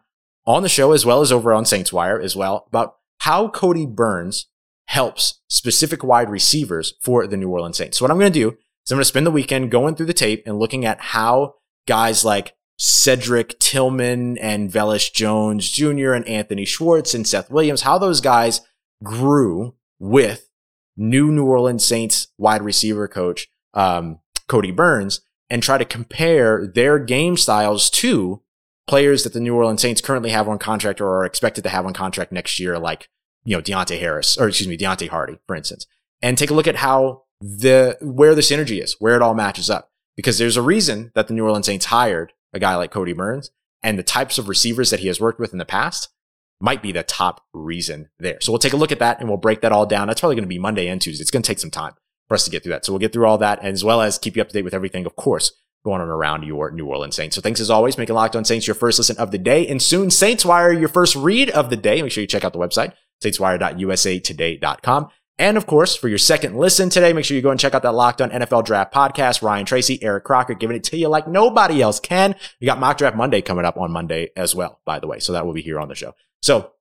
on 0.47 0.63
the 0.63 0.69
show 0.69 0.91
as 0.93 1.05
well 1.05 1.21
as 1.21 1.31
over 1.31 1.53
on 1.53 1.65
Saints 1.65 1.93
Wire 1.93 2.19
as 2.19 2.35
well 2.35 2.65
about 2.67 2.95
how 3.23 3.47
Kodi 3.47 3.87
Burns 3.87 4.47
helps 4.87 5.39
specific 5.47 6.03
wide 6.03 6.29
receivers 6.29 6.95
for 7.01 7.25
the 7.25 7.37
New 7.37 7.49
Orleans 7.49 7.77
Saints. 7.77 7.97
So 7.97 8.03
what 8.03 8.11
I'm 8.11 8.19
going 8.19 8.33
to 8.33 8.39
do 8.39 8.49
is 8.49 8.91
I'm 8.91 8.97
going 8.97 9.01
to 9.01 9.05
spend 9.05 9.25
the 9.25 9.31
weekend 9.31 9.71
going 9.71 9.95
through 9.95 10.07
the 10.07 10.13
tape 10.13 10.43
and 10.45 10.59
looking 10.59 10.85
at 10.85 10.99
how 10.99 11.55
guys 11.87 12.25
like 12.25 12.53
Cedric 12.77 13.57
Tillman 13.59 14.37
and 14.39 14.69
Velus 14.69 15.11
Jones 15.11 15.71
Jr. 15.71 16.11
and 16.11 16.27
Anthony 16.27 16.65
Schwartz 16.65 17.13
and 17.13 17.25
Seth 17.25 17.49
Williams, 17.49 17.83
how 17.83 17.97
those 17.97 18.19
guys 18.19 18.59
grew 19.01 19.75
with 19.99 20.49
new 20.97 21.31
New 21.31 21.45
Orleans 21.45 21.85
Saints 21.85 22.27
wide 22.37 22.61
receiver 22.61 23.07
coach, 23.07 23.47
um, 23.73 24.19
Kodi 24.49 24.75
Burns, 24.75 25.21
and 25.49 25.63
try 25.63 25.77
to 25.77 25.85
compare 25.85 26.67
their 26.67 26.99
game 26.99 27.37
styles 27.37 27.89
to 27.89 28.42
players 28.87 29.23
that 29.23 29.33
the 29.33 29.39
New 29.39 29.55
Orleans 29.55 29.81
Saints 29.81 30.01
currently 30.01 30.31
have 30.31 30.47
on 30.47 30.59
contract 30.59 30.99
or 30.99 31.07
are 31.07 31.25
expected 31.25 31.63
to 31.63 31.69
have 31.69 31.85
on 31.85 31.93
contract 31.93 32.31
next 32.31 32.59
year, 32.59 32.77
like 32.77 33.09
you 33.45 33.55
know, 33.55 33.61
Deonte 33.61 33.99
Harris, 33.99 34.37
or 34.37 34.47
excuse 34.47 34.67
me, 34.67 34.77
Deonte 34.77 35.09
Hardy, 35.09 35.39
for 35.47 35.55
instance, 35.55 35.85
and 36.21 36.37
take 36.37 36.49
a 36.49 36.53
look 36.53 36.67
at 36.67 36.77
how 36.77 37.23
the, 37.41 37.97
where 38.01 38.35
the 38.35 38.41
synergy 38.41 38.81
is, 38.81 38.95
where 38.99 39.15
it 39.15 39.21
all 39.21 39.33
matches 39.33 39.69
up. 39.69 39.89
Because 40.15 40.37
there's 40.37 40.57
a 40.57 40.61
reason 40.61 41.11
that 41.15 41.27
the 41.27 41.33
New 41.33 41.43
Orleans 41.43 41.65
Saints 41.65 41.85
hired 41.85 42.33
a 42.53 42.59
guy 42.59 42.75
like 42.75 42.91
Kodi 42.91 43.15
Burns 43.15 43.49
and 43.81 43.97
the 43.97 44.03
types 44.03 44.37
of 44.37 44.47
receivers 44.47 44.91
that 44.91 44.99
he 44.99 45.07
has 45.07 45.19
worked 45.19 45.39
with 45.39 45.51
in 45.53 45.57
the 45.57 45.65
past 45.65 46.09
might 46.61 46.83
be 46.83 46.91
the 46.91 47.03
top 47.03 47.43
reason 47.51 48.09
there. 48.19 48.37
So 48.39 48.51
we'll 48.51 48.59
take 48.59 48.73
a 48.73 48.77
look 48.77 48.91
at 48.91 48.99
that 48.99 49.19
and 49.19 49.27
we'll 49.27 49.37
break 49.37 49.61
that 49.61 49.71
all 49.71 49.85
down. 49.85 50.07
That's 50.07 50.21
probably 50.21 50.35
going 50.35 50.45
to 50.45 50.49
be 50.49 50.59
Monday 50.59 50.87
and 50.87 51.01
Tuesday. 51.01 51.21
It's 51.21 51.31
going 51.31 51.41
to 51.41 51.47
take 51.47 51.59
some 51.59 51.71
time 51.71 51.93
for 52.27 52.35
us 52.35 52.45
to 52.45 52.51
get 52.51 52.63
through 52.63 52.73
that. 52.73 52.85
So 52.85 52.93
we'll 52.93 52.99
get 52.99 53.11
through 53.11 53.25
all 53.25 53.39
that 53.39 53.59
as 53.59 53.83
well 53.83 54.01
as 54.01 54.17
keep 54.17 54.35
you 54.35 54.41
up 54.41 54.49
to 54.49 54.53
date 54.53 54.63
with 54.63 54.73
everything, 54.73 55.05
of 55.05 55.15
course, 55.15 55.51
going 55.83 56.01
on 56.01 56.07
around 56.07 56.43
your 56.43 56.71
New 56.71 56.85
Orleans 56.85 57.15
Saints. 57.15 57.35
So 57.35 57.41
thanks 57.41 57.59
as 57.59 57.69
always, 57.69 57.97
making 57.97 58.15
Locked 58.15 58.35
On 58.35 58.45
Saints 58.45 58.67
your 58.67 58.75
first 58.75 58.99
listen 58.99 59.17
of 59.17 59.31
the 59.31 59.37
day 59.37 59.67
and 59.67 59.81
soon 59.81 60.09
Saints 60.09 60.45
Wire 60.45 60.71
your 60.71 60.89
first 60.89 61.15
read 61.15 61.49
of 61.49 61.69
the 61.69 61.77
day. 61.77 62.01
Make 62.01 62.11
sure 62.11 62.21
you 62.21 62.27
check 62.27 62.43
out 62.43 62.53
the 62.53 62.59
website 62.59 62.93
SaintsWire.usatoday.com. 63.23 65.09
And 65.39 65.57
of 65.57 65.65
course, 65.65 65.95
for 65.95 66.07
your 66.07 66.19
second 66.19 66.57
listen 66.57 66.89
today, 66.89 67.11
make 67.11 67.25
sure 67.25 67.35
you 67.35 67.41
go 67.41 67.49
and 67.49 67.59
check 67.59 67.73
out 67.73 67.81
that 67.81 67.95
Locked 67.95 68.21
On 68.21 68.29
NFL 68.29 68.65
Draft 68.65 68.93
podcast. 68.93 69.41
Ryan 69.41 69.65
Tracy, 69.65 70.01
Eric 70.03 70.25
Crocker, 70.25 70.53
giving 70.53 70.77
it 70.77 70.83
to 70.85 70.97
you 70.97 71.07
like 71.07 71.27
nobody 71.27 71.81
else 71.81 71.99
can. 71.99 72.35
We 72.61 72.67
got 72.67 72.79
Mock 72.79 72.97
Draft 72.97 73.17
Monday 73.17 73.41
coming 73.41 73.65
up 73.65 73.77
on 73.77 73.91
Monday 73.91 74.29
as 74.35 74.53
well, 74.53 74.79
by 74.85 74.99
the 74.99 75.07
way. 75.07 75.19
So 75.19 75.33
that 75.33 75.45
will 75.45 75.53
be 75.53 75.63
here 75.63 75.79
on 75.79 75.87
the 75.87 75.95
show. 75.95 76.13
So 76.41 76.71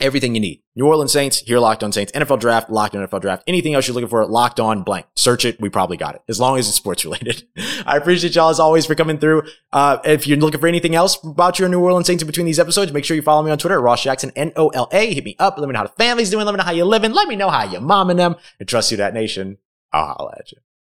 everything 0.00 0.34
you 0.34 0.40
need. 0.40 0.62
New 0.74 0.86
Orleans 0.86 1.12
Saints, 1.12 1.40
here 1.40 1.58
Locked 1.58 1.82
On 1.82 1.92
Saints, 1.92 2.12
NFL 2.12 2.40
Draft, 2.40 2.70
Locked 2.70 2.94
On 2.94 3.06
NFL 3.06 3.20
Draft, 3.20 3.44
anything 3.46 3.74
else 3.74 3.86
you're 3.86 3.94
looking 3.94 4.08
for, 4.08 4.24
Locked 4.26 4.60
On 4.60 4.82
blank. 4.82 5.06
Search 5.14 5.44
it. 5.44 5.60
We 5.60 5.68
probably 5.68 5.96
got 5.96 6.14
it 6.14 6.22
as 6.28 6.40
long 6.40 6.58
as 6.58 6.66
it's 6.68 6.76
sports 6.76 7.04
related. 7.04 7.44
I 7.86 7.96
appreciate 7.96 8.34
y'all 8.34 8.50
as 8.50 8.60
always 8.60 8.86
for 8.86 8.94
coming 8.94 9.18
through. 9.18 9.42
Uh, 9.72 9.98
if 10.04 10.26
you're 10.26 10.38
looking 10.38 10.60
for 10.60 10.66
anything 10.66 10.94
else 10.94 11.22
about 11.24 11.58
your 11.58 11.68
New 11.68 11.80
Orleans 11.80 12.06
Saints 12.06 12.22
in 12.22 12.26
between 12.26 12.46
these 12.46 12.58
episodes, 12.58 12.92
make 12.92 13.04
sure 13.04 13.16
you 13.16 13.22
follow 13.22 13.42
me 13.42 13.50
on 13.50 13.58
Twitter 13.58 13.76
at 13.76 13.82
Ross 13.82 14.02
Jackson, 14.02 14.32
N-O-L-A. 14.36 15.14
Hit 15.14 15.24
me 15.24 15.36
up. 15.38 15.58
Let 15.58 15.66
me 15.66 15.72
know 15.72 15.80
how 15.80 15.86
the 15.86 15.92
family's 15.92 16.30
doing. 16.30 16.46
Let 16.46 16.52
me 16.52 16.58
know 16.58 16.64
how 16.64 16.72
you're 16.72 16.86
living. 16.86 17.12
Let 17.12 17.28
me 17.28 17.36
know 17.36 17.50
how 17.50 17.64
you're 17.64 17.80
momming 17.80 18.16
them. 18.16 18.36
And 18.58 18.68
trust 18.68 18.90
you, 18.90 18.96
that 18.98 19.14
nation. 19.14 19.58
I'll 19.92 20.06
holla 20.06 20.36
at 20.38 20.52
you. 20.52 20.58